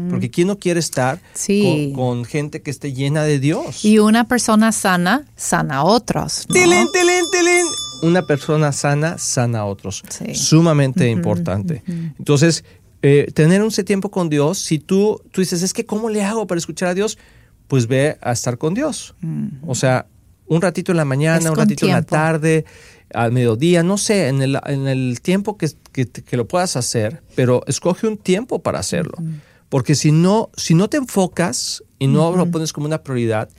Porque 0.09 0.31
¿quién 0.31 0.47
no 0.49 0.59
quiere 0.59 0.81
estar 0.81 1.21
Sí. 1.35 1.93
con, 1.95 2.17
con 2.17 2.25
gente 2.25 2.63
que 2.63 2.71
esté 2.71 2.93
llena 2.95 3.25
de 3.25 3.41
Dios? 3.41 3.85
Y 3.85 3.99
una 3.99 4.25
persona 4.25 4.73
sana, 4.73 5.25
sana 5.37 5.79
a 5.79 5.85
otros. 5.85 6.47
¿no? 6.49 6.55
¡Tilín, 6.55 6.87
tilín, 6.93 7.25
tilín! 7.33 7.67
Una 8.05 8.23
persona 8.23 8.73
sana 8.73 9.19
sana 9.19 9.59
a 9.61 9.65
otros. 9.65 10.03
Sí. 10.09 10.35
Sumamente 10.35 11.11
importante. 11.11 11.83
Entonces, 12.19 12.65
eh, 13.03 13.31
tener 13.35 13.63
un 13.63 13.71
tiempo 13.71 14.11
con 14.11 14.29
Dios, 14.29 14.59
si 14.59 14.79
tú, 14.79 15.23
tú 15.31 15.41
dices, 15.41 15.63
es 15.63 15.73
que 15.73 15.87
¿cómo 15.87 16.11
le 16.11 16.23
hago 16.23 16.47
para 16.47 16.59
escuchar 16.59 16.89
a 16.89 16.95
Dios? 16.95 17.19
Pues 17.67 17.87
ve 17.87 18.19
a 18.21 18.33
estar 18.33 18.59
con 18.59 18.75
Dios. 18.75 19.15
O 19.67 19.75
sea, 19.75 20.07
un 20.47 20.63
ratito 20.63 20.93
en 20.93 20.97
la 20.97 21.05
mañana, 21.05 21.39
Es 21.39 21.51
un 21.51 21.57
ratito 21.57 21.87
en 21.87 21.93
la 21.93 22.03
tarde, 22.03 22.65
al 23.13 23.33
mediodía, 23.33 23.83
no 23.83 23.99
sé, 23.99 24.29
en 24.29 24.43
el, 24.43 24.59
en 24.67 24.89
el 24.89 25.21
tiempo 25.21 25.57
que, 25.57 25.71
que, 25.93 26.07
que 26.07 26.37
lo 26.37 26.49
puedas 26.49 26.77
hacer, 26.77 27.23
pero 27.35 27.63
escoge 27.67 28.07
un 28.07 28.17
tiempo 28.17 28.61
para 28.61 28.79
hacerlo. 28.79 29.19
Porque 29.69 29.95
si 29.95 30.13
no, 30.13 30.51
si 30.57 30.75
no 30.75 30.89
te 30.89 30.97
enfocas 30.97 31.85
y 31.99 32.07
no 32.07 32.35
lo 32.35 32.51
pones 32.51 32.73
como 32.73 32.87
una 32.87 33.03
prioridad, 33.03 33.51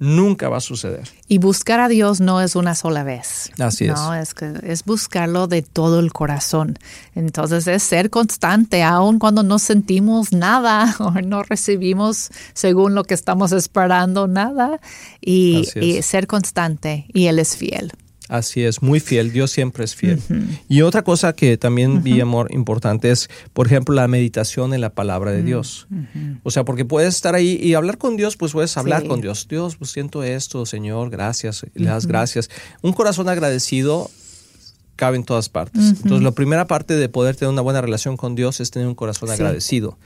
nunca 0.00 0.48
va 0.48 0.56
a 0.56 0.60
suceder. 0.60 1.08
Y 1.28 1.38
buscar 1.38 1.78
a 1.78 1.88
Dios 1.88 2.20
no 2.20 2.40
es 2.40 2.56
una 2.56 2.74
sola 2.74 3.04
vez. 3.04 3.52
Así 3.60 3.84
es. 3.84 3.94
No, 3.94 4.14
es 4.14 4.34
que 4.34 4.52
es 4.64 4.84
buscarlo 4.84 5.46
de 5.46 5.62
todo 5.62 6.00
el 6.00 6.12
corazón. 6.12 6.78
Entonces 7.14 7.66
es 7.68 7.82
ser 7.82 8.10
constante, 8.10 8.82
aun 8.82 9.18
cuando 9.18 9.42
no 9.44 9.58
sentimos 9.58 10.32
nada 10.32 10.96
o 10.98 11.12
no 11.20 11.44
recibimos 11.44 12.30
según 12.54 12.94
lo 12.94 13.04
que 13.04 13.14
estamos 13.14 13.52
esperando 13.52 14.26
nada. 14.26 14.80
Y, 15.20 15.68
y 15.78 16.02
ser 16.02 16.26
constante. 16.26 17.04
Y 17.12 17.26
Él 17.26 17.38
es 17.38 17.56
fiel. 17.56 17.92
Así 18.30 18.62
es, 18.62 18.80
muy 18.80 19.00
fiel, 19.00 19.32
Dios 19.32 19.50
siempre 19.50 19.82
es 19.82 19.96
fiel. 19.96 20.22
Y 20.68 20.82
otra 20.82 21.02
cosa 21.02 21.32
que 21.32 21.56
también 21.56 22.04
vi, 22.04 22.20
amor, 22.20 22.46
importante 22.54 23.10
es, 23.10 23.28
por 23.52 23.66
ejemplo, 23.66 23.92
la 23.94 24.06
meditación 24.06 24.72
en 24.72 24.80
la 24.80 24.90
palabra 24.94 25.32
de 25.32 25.42
Dios. 25.42 25.88
O 26.44 26.52
sea, 26.52 26.64
porque 26.64 26.84
puedes 26.84 27.16
estar 27.16 27.34
ahí 27.34 27.58
y 27.60 27.74
hablar 27.74 27.98
con 27.98 28.16
Dios, 28.16 28.36
pues 28.36 28.52
puedes 28.52 28.76
hablar 28.76 29.02
Sí. 29.02 29.08
con 29.08 29.20
Dios. 29.20 29.48
Dios, 29.48 29.74
pues 29.74 29.90
siento 29.90 30.22
esto, 30.22 30.64
Señor, 30.64 31.10
gracias, 31.10 31.66
le 31.74 31.86
das 31.86 32.06
gracias. 32.06 32.48
Un 32.82 32.92
corazón 32.92 33.28
agradecido 33.28 34.08
cabe 35.00 35.16
en 35.16 35.24
todas 35.24 35.48
partes. 35.48 35.82
Entonces, 36.02 36.22
la 36.22 36.32
primera 36.32 36.66
parte 36.66 36.94
de 36.94 37.08
poder 37.08 37.34
tener 37.34 37.50
una 37.52 37.62
buena 37.62 37.80
relación 37.80 38.16
con 38.18 38.34
Dios 38.34 38.60
es 38.60 38.70
tener 38.70 38.86
un 38.86 38.94
corazón 38.94 39.28
Sí. 39.30 39.34
agradecido. 39.34 39.96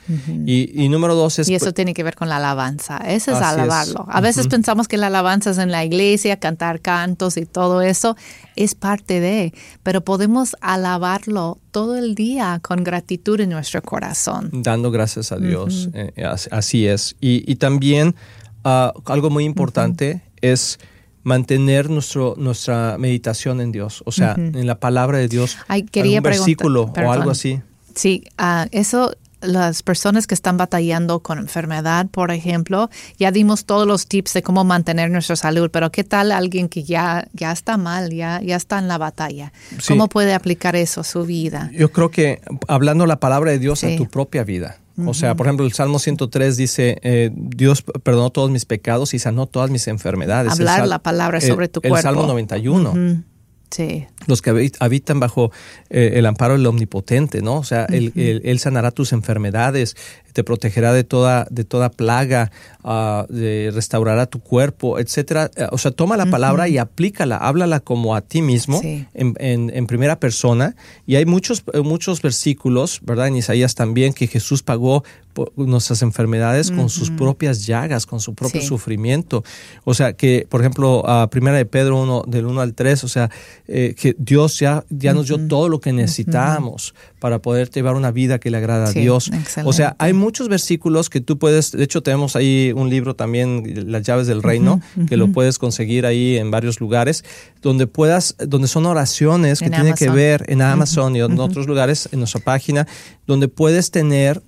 y, 0.46 0.70
y 0.84 0.88
número 0.88 1.14
dos 1.16 1.38
es... 1.40 1.48
Y 1.48 1.54
eso 1.56 1.72
tiene 1.72 1.92
que 1.94 2.02
ver 2.04 2.14
con 2.14 2.28
la 2.28 2.36
alabanza. 2.36 2.98
Ese 2.98 3.32
es 3.32 3.36
Así 3.38 3.38
es. 3.38 3.42
alabarlo. 3.60 4.06
A 4.08 4.20
veces 4.20 4.46
pensamos 4.46 4.86
que 4.86 4.96
la 4.96 5.08
alabanza 5.08 5.50
es 5.50 5.58
en 5.58 5.70
la 5.72 5.84
iglesia, 5.84 6.38
cantar 6.38 6.80
cantos 6.80 7.36
y 7.36 7.44
todo 7.44 7.82
eso. 7.82 8.16
Es 8.56 8.74
parte 8.76 9.18
de, 9.20 9.52
pero 9.82 10.02
podemos 10.04 10.54
alabarlo 10.60 11.58
todo 11.72 11.96
el 11.96 12.14
día 12.14 12.60
con 12.62 12.84
gratitud 12.84 13.40
en 13.40 13.50
nuestro 13.50 13.82
corazón. 13.82 14.50
dando 14.52 14.90
gracias 14.92 15.32
a 15.32 15.36
Dios. 15.38 15.88
Eh, 15.92 16.12
as- 16.24 16.48
así 16.52 16.86
es. 16.86 17.16
Y, 17.20 17.42
y 17.50 17.56
también 17.56 18.14
ah, 18.62 18.92
algo 19.06 19.28
muy 19.30 19.44
importante 19.44 20.22
es 20.40 20.78
mantener 21.24 21.90
nuestro, 21.90 22.34
nuestra 22.38 22.96
meditación 22.98 23.60
en 23.60 23.72
Dios, 23.72 24.02
o 24.06 24.12
sea, 24.12 24.34
en 24.36 24.66
la 24.66 24.78
palabra 24.78 25.18
de 25.18 25.28
Dios, 25.28 25.56
Ay, 25.68 25.82
quería 25.82 26.18
algún 26.18 26.30
versículo 26.30 26.80
preguntar- 26.92 27.04
o 27.06 27.10
algo 27.12 27.22
perdón. 27.22 27.32
así. 27.32 27.60
Sí, 27.94 28.24
ah, 28.38 28.66
eso, 28.72 29.14
las 29.40 29.82
personas 29.82 30.26
que 30.26 30.34
están 30.34 30.56
batallando 30.56 31.20
con 31.20 31.38
enfermedad, 31.38 32.06
por 32.10 32.30
ejemplo, 32.30 32.88
ya 33.18 33.30
dimos 33.30 33.64
todos 33.66 33.86
los 33.86 34.06
tips 34.06 34.32
de 34.34 34.42
cómo 34.42 34.64
mantener 34.64 35.10
nuestra 35.10 35.36
salud, 35.36 35.70
pero 35.70 35.90
¿qué 35.92 36.02
tal 36.02 36.32
alguien 36.32 36.68
que 36.68 36.82
ya, 36.82 37.26
ya 37.34 37.52
está 37.52 37.76
mal, 37.76 38.10
ya, 38.10 38.40
ya 38.42 38.56
está 38.56 38.78
en 38.78 38.88
la 38.88 38.96
batalla? 38.98 39.52
Sí. 39.78 39.88
¿Cómo 39.88 40.08
puede 40.08 40.34
aplicar 40.34 40.76
eso 40.76 41.02
a 41.02 41.04
su 41.04 41.24
vida? 41.24 41.70
Yo 41.74 41.90
creo 41.92 42.10
que 42.10 42.40
hablando 42.68 43.06
la 43.06 43.20
palabra 43.20 43.50
de 43.50 43.58
Dios 43.58 43.80
Sí. 43.80 43.94
a 43.94 43.96
tu 43.96 44.06
propia 44.08 44.44
vida. 44.44 44.78
O 45.06 45.12
sea, 45.14 45.34
por 45.34 45.46
ejemplo, 45.46 45.66
el 45.66 45.72
Salmo 45.72 45.98
103 45.98 46.56
dice, 46.56 46.98
eh, 47.02 47.30
Dios 47.34 47.82
perdonó 47.82 48.30
todos 48.30 48.50
mis 48.50 48.64
pecados 48.64 49.12
y 49.14 49.18
sanó 49.18 49.46
todas 49.46 49.70
mis 49.70 49.88
enfermedades. 49.88 50.52
El 50.52 50.60
Hablar 50.60 50.78
sal- 50.80 50.90
la 50.90 50.98
palabra 51.00 51.38
el- 51.38 51.44
sobre 51.48 51.68
tu 51.68 51.80
El 51.82 51.90
cuerpo. 51.90 52.02
Salmo 52.02 52.26
91. 52.26 52.90
Ujú. 52.90 53.22
Sí, 53.70 54.06
los 54.28 54.40
que 54.40 54.52
habi- 54.52 54.72
habitan 54.78 55.18
bajo 55.18 55.50
eh, 55.90 56.12
el 56.14 56.26
amparo 56.26 56.52
del 56.52 56.64
omnipotente, 56.66 57.42
¿no? 57.42 57.56
O 57.56 57.64
sea, 57.64 57.86
él, 57.86 58.12
él- 58.14 58.40
él 58.44 58.58
sanará 58.60 58.92
tus 58.92 59.12
enfermedades, 59.12 59.96
te 60.34 60.44
protegerá 60.44 60.92
de 60.92 61.04
toda, 61.04 61.46
de 61.50 61.64
toda 61.64 61.90
plaga, 61.90 62.50
ah, 62.82 63.24
de- 63.30 63.70
restaurará 63.72 64.26
tu 64.26 64.40
cuerpo, 64.40 64.98
etcétera. 64.98 65.50
Eh, 65.56 65.66
O 65.72 65.78
sea, 65.78 65.90
toma 65.92 66.16
la 66.18 66.26
palabra 66.26 66.68
y 66.68 66.76
aplícala, 66.76 67.38
háblala 67.38 67.80
como 67.80 68.14
a 68.14 68.20
ti 68.20 68.42
mismo, 68.42 68.80
Sí. 68.82 69.06
en, 69.14 69.34
en- 69.38 69.70
en 69.74 69.86
primera 69.86 70.20
persona. 70.20 70.76
Y 71.06 71.14
hay 71.16 71.24
muchos, 71.24 71.64
eh, 71.72 71.80
muchos 71.80 72.20
versículos, 72.20 73.00
¿verdad? 73.02 73.28
En 73.28 73.36
Isaías 73.36 73.74
también, 73.74 74.12
que 74.12 74.26
Jesús 74.26 74.62
pagó 74.62 75.02
por 75.32 75.50
nuestras 75.56 76.02
enfermedades 76.02 76.70
con 76.70 76.88
sus 76.88 77.10
propias 77.10 77.66
llagas, 77.66 78.06
con 78.06 78.20
su 78.20 78.34
propio 78.36 78.60
Sí. 78.60 78.68
sufrimiento. 78.68 79.42
O 79.82 79.92
sea, 79.92 80.12
que, 80.12 80.46
por 80.48 80.60
ejemplo, 80.60 81.08
a 81.08 81.28
primera 81.28 81.56
de 81.56 81.64
Pedro 81.66 82.00
1, 82.02 82.22
del 82.28 82.46
1 82.46 82.60
al 82.60 82.74
3, 82.74 83.02
o 83.02 83.08
sea, 83.08 83.30
eh, 83.66 83.94
que 83.98 84.14
Dios 84.16 84.60
ya, 84.60 84.84
ya 84.90 85.12
nos 85.12 85.26
dio 85.26 85.38
todo 85.48 85.68
lo 85.68 85.80
que 85.80 85.92
necesitamos 85.92 86.94
para 87.18 87.40
poder 87.40 87.68
llevar 87.70 87.96
una 87.96 88.10
vida 88.12 88.38
que 88.38 88.50
le 88.50 88.58
agrada 88.58 88.86
Sí, 88.88 88.98
a 89.00 89.02
Dios. 89.02 89.30
O 89.64 89.72
sea, 89.72 89.96
hay 89.98 90.12
muchos 90.24 90.48
versículos 90.48 91.08
que 91.10 91.20
tú 91.20 91.38
puedes, 91.38 91.70
de 91.72 91.84
hecho 91.84 92.02
tenemos 92.02 92.34
ahí 92.36 92.72
un 92.74 92.88
libro 92.90 93.14
también, 93.14 93.46
Las 93.92 94.02
llaves 94.02 94.26
del 94.26 94.42
reino, 94.42 94.80
que 95.08 95.16
lo 95.16 95.26
puedes 95.32 95.58
conseguir 95.58 96.04
ahí 96.06 96.36
en 96.36 96.50
varios 96.50 96.80
lugares, 96.80 97.24
donde 97.62 97.86
puedas, 97.86 98.34
donde 98.38 98.66
son 98.68 98.84
oraciones 98.86 99.60
que 99.60 99.66
En 99.66 99.72
tienen 99.72 99.94
que 99.94 100.06
ver 100.16 100.44
en 100.48 100.60
Amazon 100.62 101.14
y 101.16 101.20
en 101.20 101.38
otros 101.38 101.66
lugares, 101.66 102.08
en 102.12 102.18
nuestra 102.20 102.40
página, 102.40 102.86
donde 103.26 103.46
puedes 103.48 103.90
tener 103.90 104.42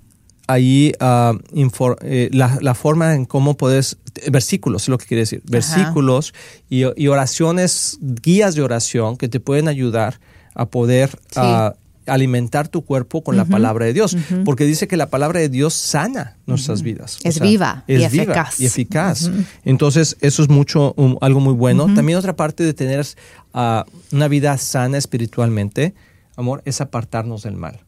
ahí 0.49 0.93
ah, 1.01 1.33
infor- 1.53 1.99
eh, 2.03 2.29
la, 2.33 2.59
la 2.61 2.75
forma 2.75 3.15
en 3.15 3.25
cómo 3.25 3.57
puedes, 3.57 3.97
versículos 4.31 4.83
es 4.85 4.89
lo 4.89 4.97
que 4.99 5.07
quiere 5.07 5.23
decir, 5.23 5.43
versículos 5.45 6.33
y, 6.71 6.85
y 6.97 7.09
oraciones, 7.09 7.99
guías 8.01 8.55
de 8.55 8.63
oración 8.63 9.17
que 9.17 9.29
te 9.29 9.41
pueden 9.41 9.67
ayudar 9.69 10.21
a 10.55 10.67
poder 10.67 11.11
Sí. 11.11 11.41
ah, 11.43 11.75
alimentar 12.07 12.69
tu 12.69 12.85
cuerpo 12.85 13.23
con 13.23 13.37
la 13.37 13.45
palabra 13.45 13.87
de 13.87 13.93
Dios, 13.93 14.17
porque 14.45 14.65
dice 14.65 14.89
que 14.89 14.97
la 14.97 15.11
palabra 15.11 15.41
de 15.41 15.49
Dios 15.49 15.75
sana 15.75 16.37
nuestras 16.47 16.83
vidas. 16.83 17.19
Es 17.25 17.41
viva 17.41 17.85
y 17.87 17.95
es 17.95 18.13
viva 18.13 18.25
eficaz. 18.25 18.61
y 18.61 18.67
eficaz. 18.67 19.31
Entonces, 19.65 20.17
eso 20.21 20.43
es 20.43 20.49
mucho, 20.49 20.95
um, 20.97 21.17
algo 21.21 21.41
muy 21.41 21.55
bueno. 21.55 21.93
También 21.95 22.19
otra 22.19 22.37
parte 22.37 22.65
de 22.65 22.75
tener 22.75 23.07
ah, 23.53 23.85
una 24.13 24.29
vida 24.29 24.57
sana 24.59 24.99
espiritualmente, 24.99 25.95
amor, 26.37 26.63
es 26.65 26.81
apartarnos 26.81 27.43
del 27.43 27.57
mal. 27.57 27.81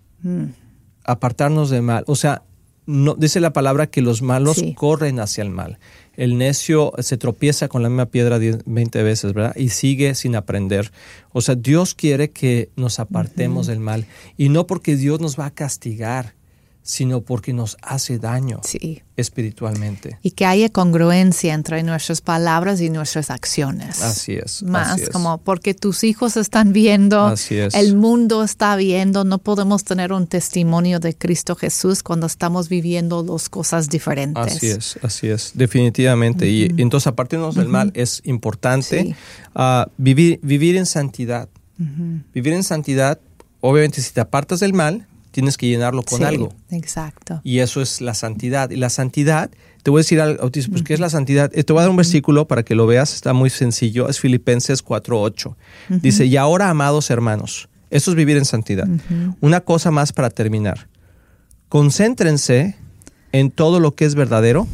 Apartarnos 1.04 1.70
del 1.70 1.82
mal. 1.82 2.04
O 2.06 2.16
sea, 2.16 2.42
no, 2.88 3.14
dice 3.14 3.38
la 3.40 3.52
palabra 3.52 3.86
que 3.88 4.00
los 4.00 4.22
malos 4.22 4.56
Sí. 4.56 4.72
corren 4.74 5.20
hacia 5.20 5.42
el 5.42 5.50
mal. 5.50 5.78
El 6.16 6.38
necio 6.38 6.94
se 6.98 7.16
tropieza 7.18 7.68
con 7.68 7.82
la 7.82 7.90
misma 7.90 8.06
piedra 8.06 8.38
10, 8.38 8.60
20 8.64 9.02
veces, 9.02 9.34
¿verdad? 9.34 9.54
Y 9.56 9.68
sigue 9.68 10.14
sin 10.14 10.34
aprender. 10.34 10.90
O 11.30 11.42
sea, 11.42 11.54
Dios 11.54 11.94
quiere 11.94 12.30
que 12.30 12.70
nos 12.76 12.98
apartemos 12.98 13.66
del 13.66 13.78
mal. 13.78 14.06
Y 14.36 14.48
no 14.48 14.66
porque 14.66 14.96
Dios 14.96 15.20
nos 15.20 15.38
va 15.38 15.46
a 15.46 15.50
castigar, 15.54 16.34
sino 16.88 17.20
porque 17.20 17.52
nos 17.52 17.76
hace 17.82 18.18
daño 18.18 18.62
Sí. 18.64 19.02
espiritualmente. 19.14 20.18
Y 20.22 20.30
que 20.30 20.46
haya 20.46 20.70
congruencia 20.70 21.52
entre 21.52 21.82
nuestras 21.82 22.22
palabras 22.22 22.80
y 22.80 22.88
nuestras 22.88 23.30
acciones. 23.30 24.00
Así 24.00 24.32
es, 24.32 24.62
Más 24.62 24.92
así 24.92 25.02
es. 25.02 25.10
como 25.10 25.36
porque 25.36 25.74
tus 25.74 26.02
hijos 26.02 26.38
están 26.38 26.72
viendo, 26.72 27.26
Así 27.26 27.58
es. 27.58 27.74
el 27.74 27.94
mundo 27.94 28.42
está 28.42 28.74
viendo, 28.76 29.24
no 29.24 29.36
podemos 29.36 29.84
tener 29.84 30.14
un 30.14 30.26
testimonio 30.26 30.98
de 30.98 31.14
Cristo 31.14 31.56
Jesús 31.56 32.02
cuando 32.02 32.26
estamos 32.26 32.70
viviendo 32.70 33.22
dos 33.22 33.50
cosas 33.50 33.90
diferentes. 33.90 34.56
Así 34.56 34.68
es, 34.68 34.98
así 35.02 35.28
es, 35.28 35.50
definitivamente. 35.54 36.48
Y 36.48 36.72
entonces 36.78 37.06
apartarnos 37.06 37.54
del 37.54 37.68
mal 37.68 37.90
es 37.94 38.22
importante. 38.24 39.02
Sí. 39.04 39.14
Ah, 39.54 39.88
vivir, 39.98 40.40
vivir 40.42 40.76
en 40.76 40.86
santidad. 40.86 41.50
Vivir 42.32 42.54
en 42.54 42.64
santidad, 42.64 43.20
obviamente 43.60 44.00
si 44.00 44.10
te 44.14 44.22
apartas 44.22 44.60
del 44.60 44.72
mal, 44.72 45.06
tienes 45.38 45.56
que 45.56 45.68
llenarlo 45.68 46.02
con 46.02 46.18
Sí, 46.18 46.24
algo. 46.24 46.52
Exacto. 46.70 47.40
Y 47.44 47.60
eso 47.60 47.80
es 47.80 48.00
la 48.00 48.14
santidad. 48.14 48.70
Y 48.70 48.76
la 48.76 48.90
santidad, 48.90 49.50
te 49.84 49.90
voy 49.92 50.00
a 50.00 50.02
decir 50.02 50.20
algo, 50.20 50.50
pues, 50.50 50.82
¿qué 50.82 50.94
es 50.94 50.98
la 50.98 51.10
santidad? 51.10 51.52
Eh, 51.54 51.62
Te 51.62 51.72
voy 51.72 51.78
a 51.78 51.82
dar 51.82 51.90
un 51.90 51.96
versículo 51.96 52.48
para 52.48 52.64
que 52.64 52.74
lo 52.74 52.88
veas, 52.88 53.14
está 53.14 53.32
muy 53.34 53.48
sencillo, 53.48 54.08
es 54.08 54.18
Filipenses 54.18 54.84
4.8. 54.84 55.54
Dice, 56.02 56.26
y 56.26 56.36
ahora, 56.36 56.70
amados 56.70 57.08
hermanos, 57.10 57.68
eso 57.90 58.10
es 58.10 58.16
vivir 58.16 58.36
en 58.36 58.46
santidad. 58.46 58.88
Una 59.40 59.60
cosa 59.60 59.92
más 59.92 60.12
para 60.12 60.28
terminar. 60.30 60.88
Concéntrense 61.68 62.74
en 63.30 63.52
todo 63.52 63.78
lo 63.78 63.94
que 63.94 64.06
es 64.06 64.16
verdadero, 64.16 64.66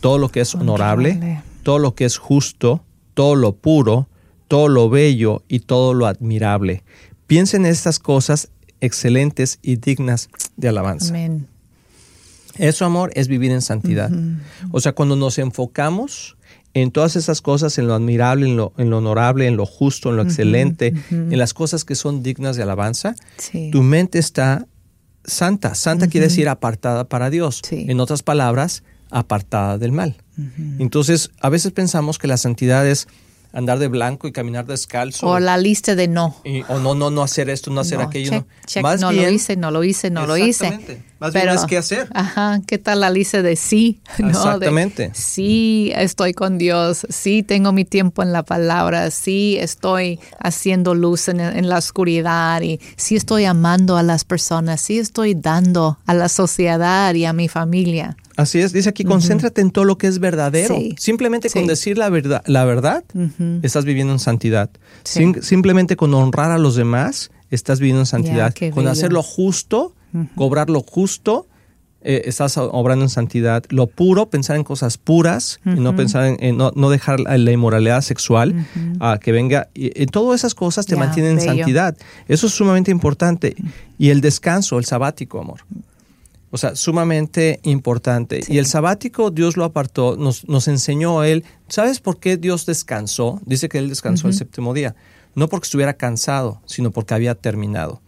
todo 0.00 0.18
lo 0.18 0.28
que 0.28 0.40
es 0.42 0.54
honorable, 0.54 1.12
Honorable. 1.12 1.42
todo 1.62 1.78
lo 1.78 1.94
que 1.94 2.04
es 2.04 2.18
justo, 2.18 2.84
todo 3.14 3.36
lo 3.36 3.54
puro, 3.56 4.06
todo 4.48 4.68
lo 4.68 4.90
bello 4.90 5.42
y 5.48 5.60
todo 5.60 5.94
lo 5.94 6.06
admirable. 6.06 6.82
Piensen 7.26 7.64
en 7.64 7.72
estas 7.72 7.98
cosas 7.98 8.50
excelentes 8.80 9.58
y 9.62 9.76
dignas 9.76 10.28
de 10.56 10.68
alabanza. 10.68 11.10
Amén. 11.10 11.46
Eso, 12.58 12.84
amor, 12.84 13.10
es 13.14 13.28
vivir 13.28 13.52
en 13.52 13.62
santidad. 13.62 14.10
O 14.72 14.80
sea, 14.80 14.92
cuando 14.92 15.16
nos 15.16 15.38
enfocamos 15.38 16.36
en 16.74 16.90
todas 16.90 17.16
esas 17.16 17.40
cosas, 17.40 17.78
en 17.78 17.86
lo 17.86 17.94
admirable, 17.94 18.46
en 18.46 18.56
lo, 18.56 18.72
en 18.76 18.90
lo 18.90 18.98
honorable, 18.98 19.46
en 19.46 19.56
lo 19.56 19.66
justo, 19.66 20.10
en 20.10 20.16
lo 20.16 20.22
excelente, 20.22 20.92
en 21.10 21.38
las 21.38 21.54
cosas 21.54 21.84
que 21.84 21.94
son 21.94 22.22
dignas 22.22 22.56
de 22.56 22.62
alabanza, 22.64 23.14
Sí. 23.38 23.70
tu 23.72 23.82
mente 23.82 24.18
está 24.18 24.66
santa. 25.24 25.74
Santa 25.74 26.08
quiere 26.08 26.26
decir 26.28 26.48
apartada 26.48 27.04
para 27.08 27.30
Dios. 27.30 27.60
Sí. 27.66 27.86
En 27.88 27.98
otras 28.00 28.22
palabras, 28.22 28.82
apartada 29.10 29.78
del 29.78 29.92
mal. 29.92 30.16
Entonces, 30.78 31.30
a 31.40 31.48
veces 31.50 31.72
pensamos 31.72 32.18
que 32.18 32.26
la 32.26 32.36
santidad 32.36 32.86
es 32.86 33.08
andar 33.52 33.78
de 33.78 33.88
blanco 33.88 34.28
y 34.28 34.32
caminar 34.32 34.66
descalzo. 34.66 35.26
O 35.26 35.38
la 35.40 35.56
lista 35.58 35.94
de 35.94 36.08
no. 36.08 36.36
y- 36.44 36.62
o 36.68 36.78
no, 36.78 36.94
no, 36.94 37.10
no 37.10 37.22
hacer 37.22 37.50
esto, 37.50 37.70
no 37.70 37.80
hacer 37.80 37.98
No, 37.98 38.04
aquello. 38.04 38.30
check, 38.30 38.40
no. 38.46 38.66
check, 38.66 38.82
Más 38.82 39.00
no 39.00 39.12
lo 39.12 39.18
bien- 39.20 39.34
hice, 39.34 39.56
no 39.56 39.70
lo 39.70 39.82
hice, 39.84 40.10
no 40.10 40.26
lo 40.26 40.36
hice. 40.36 40.66
Exactamente. 40.66 41.04
Más 41.18 41.34
bien 41.34 41.48
es 41.50 41.66
qué 41.66 41.76
hacer. 41.76 42.08
Ajá, 42.14 42.60
¿qué 42.66 42.78
tal 42.78 43.00
la 43.00 43.10
lista 43.10 43.42
de 43.42 43.54
sí? 43.56 44.00
¿no? 44.18 44.26
De, 44.28 44.30
Exactamente. 44.32 45.10
sí, 45.14 45.92
estoy 45.94 46.32
con 46.32 46.56
Dios, 46.56 47.06
sí 47.10 47.42
tengo 47.42 47.72
mi 47.72 47.84
tiempo 47.84 48.22
en 48.22 48.32
la 48.32 48.42
palabra, 48.42 49.10
sí 49.10 49.56
estoy 49.60 50.18
haciendo 50.38 50.94
luz 50.94 51.28
en, 51.28 51.40
en 51.40 51.68
la 51.68 51.76
oscuridad 51.78 52.62
y 52.62 52.80
sí 52.96 53.16
estoy 53.16 53.44
amando 53.44 53.96
a 53.98 54.02
las 54.02 54.24
personas, 54.24 54.80
sí 54.80 54.98
estoy 54.98 55.34
dando 55.34 55.98
a 56.06 56.14
la 56.14 56.28
sociedad 56.30 57.12
y 57.14 57.24
a 57.26 57.32
mi 57.32 57.48
familia. 57.48 58.16
Así 58.40 58.58
es, 58.60 58.72
dice 58.72 58.88
aquí, 58.88 59.04
concéntrate 59.04 59.60
en 59.60 59.70
todo 59.70 59.84
lo 59.84 59.98
que 59.98 60.06
es 60.06 60.18
verdadero. 60.18 60.74
Sí. 60.76 60.94
Simplemente 60.98 61.48
con 61.50 61.66
decir 61.66 61.98
la 61.98 62.08
verdad, 62.08 62.42
la 62.46 62.64
verdad, 62.64 63.04
estás 63.62 63.84
viviendo 63.84 64.12
en 64.12 64.18
santidad. 64.18 64.70
Sí. 65.04 65.20
Sim- 65.20 65.42
simplemente 65.42 65.96
con 65.96 66.12
honrar 66.14 66.50
a 66.50 66.58
los 66.58 66.74
demás, 66.76 67.30
estás 67.50 67.80
viviendo 67.80 68.00
en 68.02 68.06
santidad. 68.06 68.52
con 68.70 68.84
bello. 68.84 68.90
hacer 68.90 69.12
lo 69.12 69.22
justo, 69.22 69.94
cobrar 70.34 70.70
lo 70.70 70.80
justo, 70.82 71.46
eh, 72.02 72.22
estás 72.24 72.56
obrando 72.56 73.04
en 73.04 73.10
santidad. 73.10 73.62
Lo 73.68 73.86
puro, 73.86 74.30
pensar 74.30 74.56
en 74.56 74.64
cosas 74.64 74.96
puras, 74.96 75.60
y 75.66 75.80
no 75.80 75.94
pensar 75.94 76.24
en, 76.24 76.36
en 76.40 76.56
no, 76.56 76.72
no 76.74 76.88
dejar 76.88 77.20
la, 77.20 77.36
la 77.36 77.52
inmoralidad 77.52 78.00
sexual 78.00 78.66
a 79.00 79.18
que 79.20 79.32
venga. 79.32 79.68
Y, 79.74 80.02
y 80.02 80.06
todas 80.06 80.40
esas 80.40 80.54
cosas 80.54 80.86
te 80.86 80.96
mantienen 80.96 81.32
en 81.32 81.38
santidad. 81.58 81.96
Eso 82.26 82.46
es 82.46 82.54
sumamente 82.54 82.90
importante. 82.90 83.54
Y 83.98 84.08
el 84.08 84.22
descanso, 84.22 84.78
el 84.78 84.86
sabático, 84.86 85.40
amor. 85.40 85.60
O 86.50 86.58
sea, 86.58 86.74
sumamente 86.74 87.60
importante. 87.62 88.42
Sí. 88.42 88.54
Y 88.54 88.58
el 88.58 88.66
sabático 88.66 89.30
Dios 89.30 89.56
lo 89.56 89.64
apartó, 89.64 90.16
nos, 90.16 90.48
nos 90.48 90.66
enseñó 90.68 91.22
él. 91.22 91.44
¿Sabes 91.68 92.00
por 92.00 92.18
qué 92.18 92.36
Dios 92.36 92.66
descansó? 92.66 93.40
Dice 93.46 93.68
que 93.68 93.78
él 93.78 93.88
descansó 93.88 94.26
el 94.28 94.34
séptimo 94.34 94.74
día. 94.74 94.96
No 95.34 95.48
porque 95.48 95.66
estuviera 95.66 95.94
cansado, 95.94 96.60
sino 96.66 96.90
porque 96.90 97.14
había 97.14 97.34
terminado. 97.36 98.00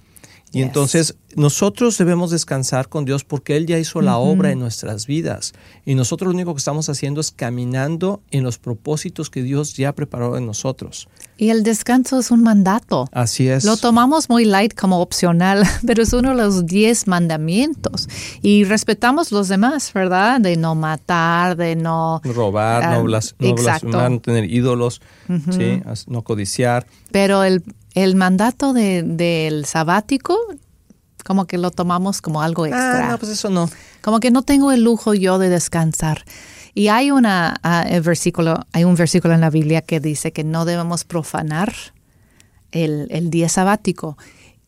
Y 0.55 0.59
Yes. 0.59 0.67
entonces 0.67 1.17
nosotros 1.35 1.97
debemos 1.97 2.31
descansar 2.31 2.89
con 2.89 3.05
Dios 3.07 3.25
porque 3.25 3.57
Él 3.57 3.67
ya 3.67 3.79
hizo 3.79 4.03
la 4.03 4.19
obra 4.19 4.51
en 4.51 4.59
nuestras 4.59 5.07
vidas. 5.07 5.55
Y 5.87 5.95
nosotros 5.95 6.29
lo 6.29 6.35
único 6.35 6.53
que 6.55 6.59
estamos 6.59 6.89
haciendo 6.91 7.23
es 7.23 7.31
caminando 7.31 8.23
en 8.31 8.43
los 8.45 8.59
propósitos 8.59 9.31
que 9.31 9.43
Dios 9.43 9.75
ya 9.77 9.95
preparó 9.95 10.37
en 10.37 10.45
nosotros. 10.45 11.09
Y 11.43 11.51
el 11.51 11.65
descanso 11.65 12.21
es 12.21 12.31
un 12.31 12.43
mandato. 12.45 13.09
Así 13.11 13.49
es. 13.49 13.65
Lo 13.65 13.77
tomamos 13.77 14.29
muy 14.29 14.45
light 14.45 14.75
como 14.79 15.01
opcional, 15.01 15.65
pero 15.87 16.05
es 16.05 16.13
uno 16.13 16.29
de 16.29 16.37
los 16.37 16.67
diez 16.67 17.09
mandamientos. 17.09 18.09
Y 18.43 18.63
respetamos 18.63 19.33
los 19.33 19.49
demás, 19.49 19.93
¿verdad? 19.93 20.41
De 20.41 20.57
no 20.57 20.77
matar, 20.77 21.57
de 21.57 21.75
no... 21.75 22.21
robar, 22.25 22.85
Ah, 22.85 22.91
no, 22.95 23.03
blas- 23.05 23.35
no 23.41 23.55
blasfemar, 23.57 24.11
no 24.13 24.21
tener 24.21 24.45
ídolos, 24.45 25.01
¿sí? 25.51 25.83
No 26.07 26.23
codiciar. 26.23 26.87
Pero 27.11 27.43
el, 27.43 27.65
el 27.95 28.15
mandato 28.15 28.73
de- 28.73 29.03
del 29.03 29.65
sabático, 29.65 30.39
como 31.25 31.47
que 31.47 31.59
lo 31.59 31.73
tomamos 31.73 32.21
como 32.23 32.41
algo 32.43 32.67
extra. 32.67 33.09
Ah, 33.09 33.11
no, 33.13 33.19
pues 33.19 33.33
eso 33.33 33.51
no. 33.51 33.69
Como 34.01 34.21
que 34.21 34.31
no 34.31 34.43
tengo 34.43 34.71
el 34.71 34.83
lujo 34.85 35.13
yo 35.15 35.39
de 35.41 35.49
descansar. 35.49 36.25
Y 36.75 36.89
hay 36.89 37.11
una 37.11 37.57
ah, 37.63 37.85
el 37.89 38.01
versículo, 38.03 38.67
hay 38.73 38.85
un 38.85 38.95
versículo 38.95 39.35
en 39.35 39.41
la 39.41 39.51
Biblia 39.51 39.83
que 39.83 40.01
dice 40.01 40.33
que 40.33 40.43
no 40.45 40.65
debemos 40.65 41.05
profanar 41.05 41.73
el, 42.71 43.07
el 43.11 43.31
día 43.31 43.49
sabático. 43.49 44.17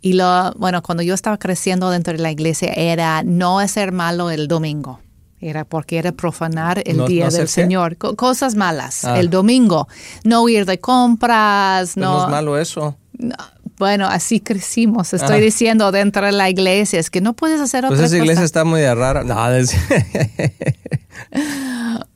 Y 0.00 0.12
lo, 0.12 0.52
bueno, 0.54 0.82
cuando 0.82 1.02
yo 1.02 1.14
estaba 1.14 1.38
creciendo 1.38 1.88
dentro 1.90 2.12
de 2.12 2.18
la 2.18 2.30
iglesia 2.30 2.72
era 2.74 3.22
no 3.22 3.58
hacer 3.58 3.90
malo 3.92 4.30
el 4.30 4.48
domingo. 4.48 5.00
Era 5.40 5.64
porque 5.64 5.98
era 5.98 6.12
profanar 6.12 6.82
el 6.86 6.98
No- 6.98 7.06
día 7.06 7.26
no 7.26 7.30
del? 7.32 7.48
Señor. 7.48 7.96
Co- 7.96 8.14
cosas 8.16 8.54
malas. 8.54 9.04
Ah. 9.04 9.18
El 9.18 9.28
domingo. 9.30 9.88
No 10.24 10.46
ir 10.48 10.64
de 10.66 10.78
compras. 10.80 11.92
Pues 11.94 11.96
no, 11.96 12.24
es 12.24 12.30
malo 12.30 12.58
eso. 12.58 12.96
no, 13.18 13.34
bueno, 13.78 14.06
así 14.06 14.40
crecimos. 14.40 15.12
Estoy 15.14 15.36
Ah. 15.38 15.40
diciendo 15.40 15.92
dentro 15.92 16.24
de 16.26 16.32
la 16.32 16.48
iglesia 16.50 16.98
es 17.00 17.10
que 17.10 17.20
no 17.20 17.34
puedes 17.34 17.60
hacer 17.60 17.82
Pues 17.86 17.94
otra 17.94 18.06
esa 18.06 18.16
iglesia 18.16 18.34
cosa. 18.36 18.44
está 18.44 18.64
muy 18.64 18.84
rara. 18.86 19.24
No, 19.24 19.50
es- 19.50 19.74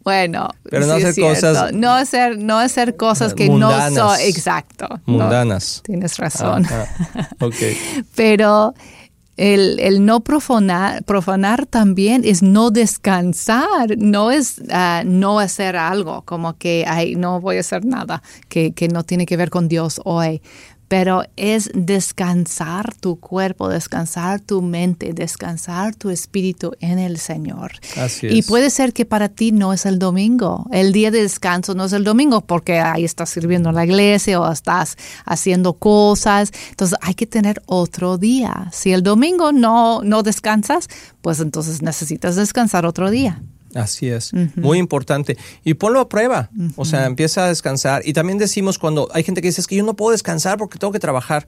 Bueno, 0.02 0.48
Pero 0.70 0.86
no 0.86 0.96
sí 0.98 1.04
hacer 1.04 1.22
cosas- 1.24 1.72
no 1.74 1.92
hacer 1.92 2.38
no 2.38 2.58
hacer 2.58 2.96
cosas 2.96 3.34
que 3.34 3.46
Mundanas. 3.46 3.92
no 3.92 4.10
son 4.16 4.20
exacto. 4.20 4.88
no, 5.06 5.18
mundanas. 5.18 5.82
tienes 5.84 6.16
razón. 6.16 6.64
Ah, 6.70 6.86
ah, 7.14 7.28
ok. 7.40 7.54
Pero 8.16 8.74
el, 9.36 9.78
el 9.80 10.04
no 10.06 10.20
profanar, 10.20 11.04
profanar 11.04 11.66
también 11.66 12.22
es 12.24 12.42
no 12.42 12.70
descansar, 12.70 13.98
no 13.98 14.30
es 14.30 14.62
ah, 14.70 15.02
no 15.04 15.40
hacer 15.40 15.76
algo, 15.76 16.22
como 16.22 16.56
que 16.56 16.84
ay, 16.88 17.14
no 17.14 17.40
voy 17.40 17.58
a 17.58 17.60
hacer 17.60 17.84
nada 17.84 18.22
que, 18.48 18.72
que 18.72 18.88
no 18.88 19.04
tiene 19.04 19.26
que 19.26 19.36
ver 19.36 19.50
con 19.50 19.68
Dios 19.68 20.00
hoy. 20.04 20.40
Pero 20.88 21.22
es 21.36 21.70
descansar 21.74 22.94
tu 22.94 23.20
cuerpo, 23.20 23.68
descansar 23.68 24.40
tu 24.40 24.62
mente, 24.62 25.12
descansar 25.12 25.94
tu 25.94 26.10
espíritu 26.10 26.72
en 26.80 26.98
el 26.98 27.18
Señor. 27.18 27.72
Así 27.96 28.26
Y 28.26 28.38
es. 28.40 28.46
puede 28.46 28.70
ser 28.70 28.92
que 28.92 29.04
para 29.04 29.28
ti 29.28 29.52
no 29.52 29.72
es 29.72 29.86
el 29.86 29.98
domingo. 29.98 30.66
El 30.72 30.92
día 30.92 31.10
de 31.10 31.22
descanso 31.22 31.74
no 31.74 31.84
es 31.84 31.92
el 31.92 32.04
domingo 32.04 32.40
porque 32.40 32.80
ahí 32.80 33.04
estás 33.04 33.30
sirviendo 33.30 33.68
en 33.68 33.74
la 33.74 33.84
iglesia 33.84 34.40
o 34.40 34.50
estás 34.50 34.96
haciendo 35.26 35.74
cosas. 35.74 36.52
Entonces 36.70 36.98
hay 37.02 37.14
que 37.14 37.26
tener 37.26 37.62
otro 37.66 38.16
día. 38.16 38.68
Si 38.72 38.92
el 38.92 39.02
domingo 39.02 39.52
no, 39.52 40.02
no 40.02 40.22
descansas, 40.22 40.88
pues 41.20 41.40
entonces 41.40 41.82
necesitas 41.82 42.36
descansar 42.36 42.86
otro 42.86 43.10
día. 43.10 43.42
Así 43.74 44.08
es, 44.08 44.32
muy 44.56 44.78
importante. 44.78 45.36
Y 45.64 45.74
ponlo 45.74 46.00
a 46.00 46.08
prueba, 46.08 46.50
o 46.76 46.84
sea, 46.84 47.06
empieza 47.06 47.44
a 47.44 47.48
descansar. 47.48 48.02
Y 48.04 48.12
también 48.12 48.38
decimos 48.38 48.78
cuando 48.78 49.08
hay 49.12 49.22
gente 49.22 49.42
que 49.42 49.48
dice, 49.48 49.60
es 49.60 49.66
que 49.66 49.76
yo 49.76 49.84
no 49.84 49.94
puedo 49.94 50.12
descansar 50.12 50.58
porque 50.58 50.78
tengo 50.78 50.92
que 50.92 51.00
trabajar. 51.00 51.46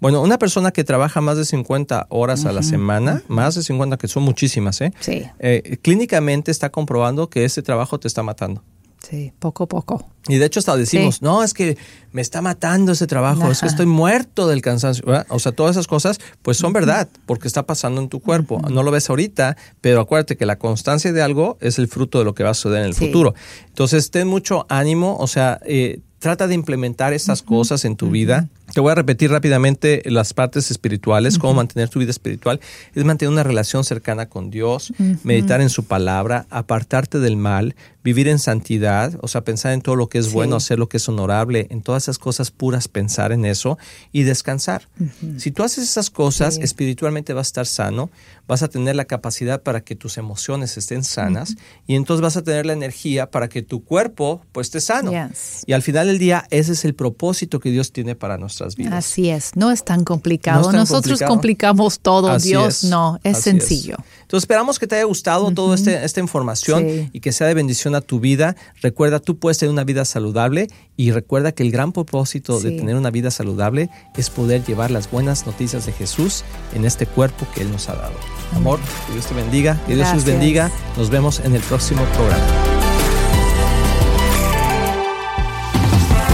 Bueno, 0.00 0.20
una 0.20 0.36
persona 0.36 0.72
que 0.72 0.82
trabaja 0.82 1.20
más 1.20 1.36
de 1.36 1.44
50 1.44 2.08
horas 2.10 2.44
a 2.44 2.52
la 2.52 2.64
semana, 2.64 3.22
más 3.28 3.54
de 3.54 3.62
50, 3.62 3.96
que 3.98 4.08
son 4.08 4.24
muchísimas, 4.24 4.80
¿eh? 4.80 4.92
Sí. 4.98 5.24
Eh, 5.38 5.78
clínicamente 5.80 6.50
está 6.50 6.70
comprobando 6.70 7.30
que 7.30 7.44
ese 7.44 7.62
trabajo 7.62 8.00
te 8.00 8.08
está 8.08 8.24
matando. 8.24 8.64
Sí, 9.08 9.32
poco 9.38 9.64
a 9.64 9.66
poco. 9.66 10.06
Y 10.28 10.36
de 10.36 10.46
hecho 10.46 10.60
hasta 10.60 10.76
decimos, 10.76 11.16
Sí. 11.16 11.20
no, 11.24 11.42
es 11.42 11.52
que 11.54 11.76
me 12.12 12.22
está 12.22 12.40
matando 12.40 12.92
ese 12.92 13.08
trabajo, 13.08 13.50
es 13.50 13.60
que 13.60 13.66
estoy 13.66 13.86
muerto 13.86 14.46
del 14.46 14.62
cansancio. 14.62 15.04
¿verdad? 15.04 15.26
O 15.28 15.40
sea, 15.40 15.50
todas 15.52 15.72
esas 15.72 15.88
cosas 15.88 16.20
pues 16.42 16.56
son 16.56 16.72
verdad, 16.72 17.08
porque 17.26 17.48
está 17.48 17.64
pasando 17.66 18.00
en 18.00 18.08
tu 18.08 18.20
cuerpo. 18.20 18.60
No 18.70 18.82
lo 18.84 18.90
ves 18.92 19.10
ahorita, 19.10 19.56
pero 19.80 20.00
acuérdate 20.00 20.36
que 20.36 20.46
la 20.46 20.56
constancia 20.58 21.12
de 21.12 21.20
algo 21.20 21.58
es 21.60 21.78
el 21.80 21.88
fruto 21.88 22.18
de 22.20 22.24
lo 22.24 22.34
que 22.34 22.44
va 22.44 22.50
a 22.50 22.54
suceder 22.54 22.82
en 22.82 22.86
el 22.88 22.94
Sí. 22.94 23.06
futuro. 23.06 23.34
Entonces, 23.66 24.10
ten 24.12 24.28
mucho 24.28 24.66
ánimo, 24.68 25.16
o 25.18 25.26
sea, 25.26 25.58
eh, 25.66 26.00
trata 26.20 26.46
de 26.46 26.54
implementar 26.54 27.12
estas 27.12 27.42
cosas 27.42 27.84
en 27.84 27.96
tu 27.96 28.10
vida. 28.10 28.48
Te 28.72 28.80
voy 28.80 28.92
a 28.92 28.94
repetir 28.94 29.30
rápidamente 29.30 30.02
las 30.06 30.32
partes 30.32 30.70
espirituales, 30.70 31.38
cómo 31.38 31.52
mantener 31.52 31.90
tu 31.90 31.98
vida 31.98 32.10
espiritual. 32.10 32.58
Es 32.94 33.04
mantener 33.04 33.30
una 33.30 33.42
relación 33.42 33.84
cercana 33.84 34.30
con 34.30 34.50
Dios, 34.50 34.94
meditar 35.24 35.60
en 35.60 35.68
su 35.68 35.84
palabra, 35.84 36.46
apartarte 36.48 37.18
del 37.18 37.36
mal, 37.36 37.74
vivir 38.02 38.28
en 38.28 38.38
santidad, 38.38 39.12
o 39.20 39.28
sea, 39.28 39.42
pensar 39.44 39.74
en 39.74 39.82
todo 39.82 39.94
lo 39.94 40.08
que 40.08 40.18
es 40.18 40.26
Sí. 40.26 40.32
bueno, 40.32 40.56
hacer 40.56 40.78
lo 40.78 40.88
que 40.88 40.96
es 40.96 41.08
honorable, 41.08 41.66
en 41.70 41.82
todas 41.82 42.04
esas 42.04 42.18
cosas 42.18 42.50
puras, 42.50 42.88
pensar 42.88 43.30
en 43.30 43.44
eso 43.44 43.76
y 44.10 44.22
descansar. 44.22 44.88
Si 45.36 45.50
tú 45.50 45.62
haces 45.62 45.84
esas 45.84 46.08
cosas, 46.08 46.54
Sí. 46.54 46.62
espiritualmente 46.62 47.34
vas 47.34 47.48
a 47.48 47.50
estar 47.50 47.66
sano, 47.66 48.10
vas 48.48 48.62
a 48.62 48.68
tener 48.68 48.96
la 48.96 49.04
capacidad 49.04 49.62
para 49.62 49.82
que 49.82 49.94
tus 49.94 50.16
emociones 50.18 50.76
estén 50.78 51.04
sanas 51.04 51.54
y 51.86 51.94
entonces 51.94 52.22
vas 52.22 52.36
a 52.38 52.42
tener 52.42 52.64
la 52.66 52.72
energía 52.72 53.30
para 53.30 53.48
que 53.48 53.62
tu 53.62 53.84
cuerpo 53.84 54.40
pues 54.52 54.68
esté 54.68 54.80
sano. 54.80 55.10
Yes. 55.12 55.62
Y 55.66 55.72
al 55.74 55.82
final 55.82 56.06
del 56.08 56.18
día, 56.18 56.46
ese 56.50 56.72
es 56.72 56.84
el 56.86 56.94
propósito 56.94 57.60
que 57.60 57.70
Dios 57.70 57.92
tiene 57.92 58.14
para 58.16 58.36
nuestras 58.62 58.76
vidas. 58.76 58.94
Así 58.94 59.28
es, 59.30 59.52
no 59.56 59.70
es 59.70 59.84
tan 59.84 60.04
complicado. 60.04 60.60
No 60.62 60.68
es 60.68 60.72
tan 60.72 60.80
Nosotros 60.80 61.04
complicado. 61.18 61.30
complicamos 61.32 62.00
todo, 62.00 62.30
Así 62.30 62.48
Dios 62.48 62.84
es, 62.84 62.90
no, 62.90 63.18
es 63.24 63.34
así 63.38 63.42
sencillo. 63.42 63.96
Entonces 64.22 64.44
esperamos 64.44 64.78
que 64.78 64.86
te 64.86 64.96
haya 64.96 65.04
gustado 65.04 65.50
toda 65.52 65.74
este, 65.74 66.04
esta 66.04 66.20
información 66.20 66.84
Sí. 66.84 67.10
y 67.12 67.20
que 67.20 67.32
sea 67.32 67.46
de 67.46 67.54
bendición 67.54 67.94
a 67.94 68.00
tu 68.00 68.18
vida. 68.20 68.56
Recuerda, 68.80 69.18
tú 69.20 69.38
puedes 69.38 69.58
tener 69.58 69.72
una 69.72 69.84
vida 69.84 70.04
saludable 70.04 70.68
y 70.96 71.10
recuerda 71.10 71.52
que 71.52 71.62
el 71.62 71.70
gran 71.70 71.92
propósito 71.92 72.60
de 72.60 72.72
tener 72.72 72.96
una 72.96 73.10
vida 73.10 73.30
saludable 73.30 73.90
es 74.16 74.30
poder 74.30 74.64
llevar 74.64 74.90
las 74.90 75.10
buenas 75.10 75.46
noticias 75.46 75.84
de 75.86 75.92
Jesús 75.92 76.44
en 76.74 76.84
este 76.84 77.06
cuerpo 77.06 77.46
que 77.54 77.62
Él 77.62 77.70
nos 77.72 77.88
ha 77.88 77.94
dado. 77.94 78.14
Amor, 78.54 78.78
que 79.06 79.12
Dios 79.14 79.26
te 79.26 79.34
bendiga, 79.34 79.74
que 79.86 79.94
Dios 79.94 79.98
los 79.98 80.08
Gracias. 80.08 80.24
bendiga. 80.24 80.70
Nos 80.96 81.10
vemos 81.10 81.40
en 81.40 81.54
el 81.54 81.62
próximo 81.62 82.02
programa. 82.16 82.71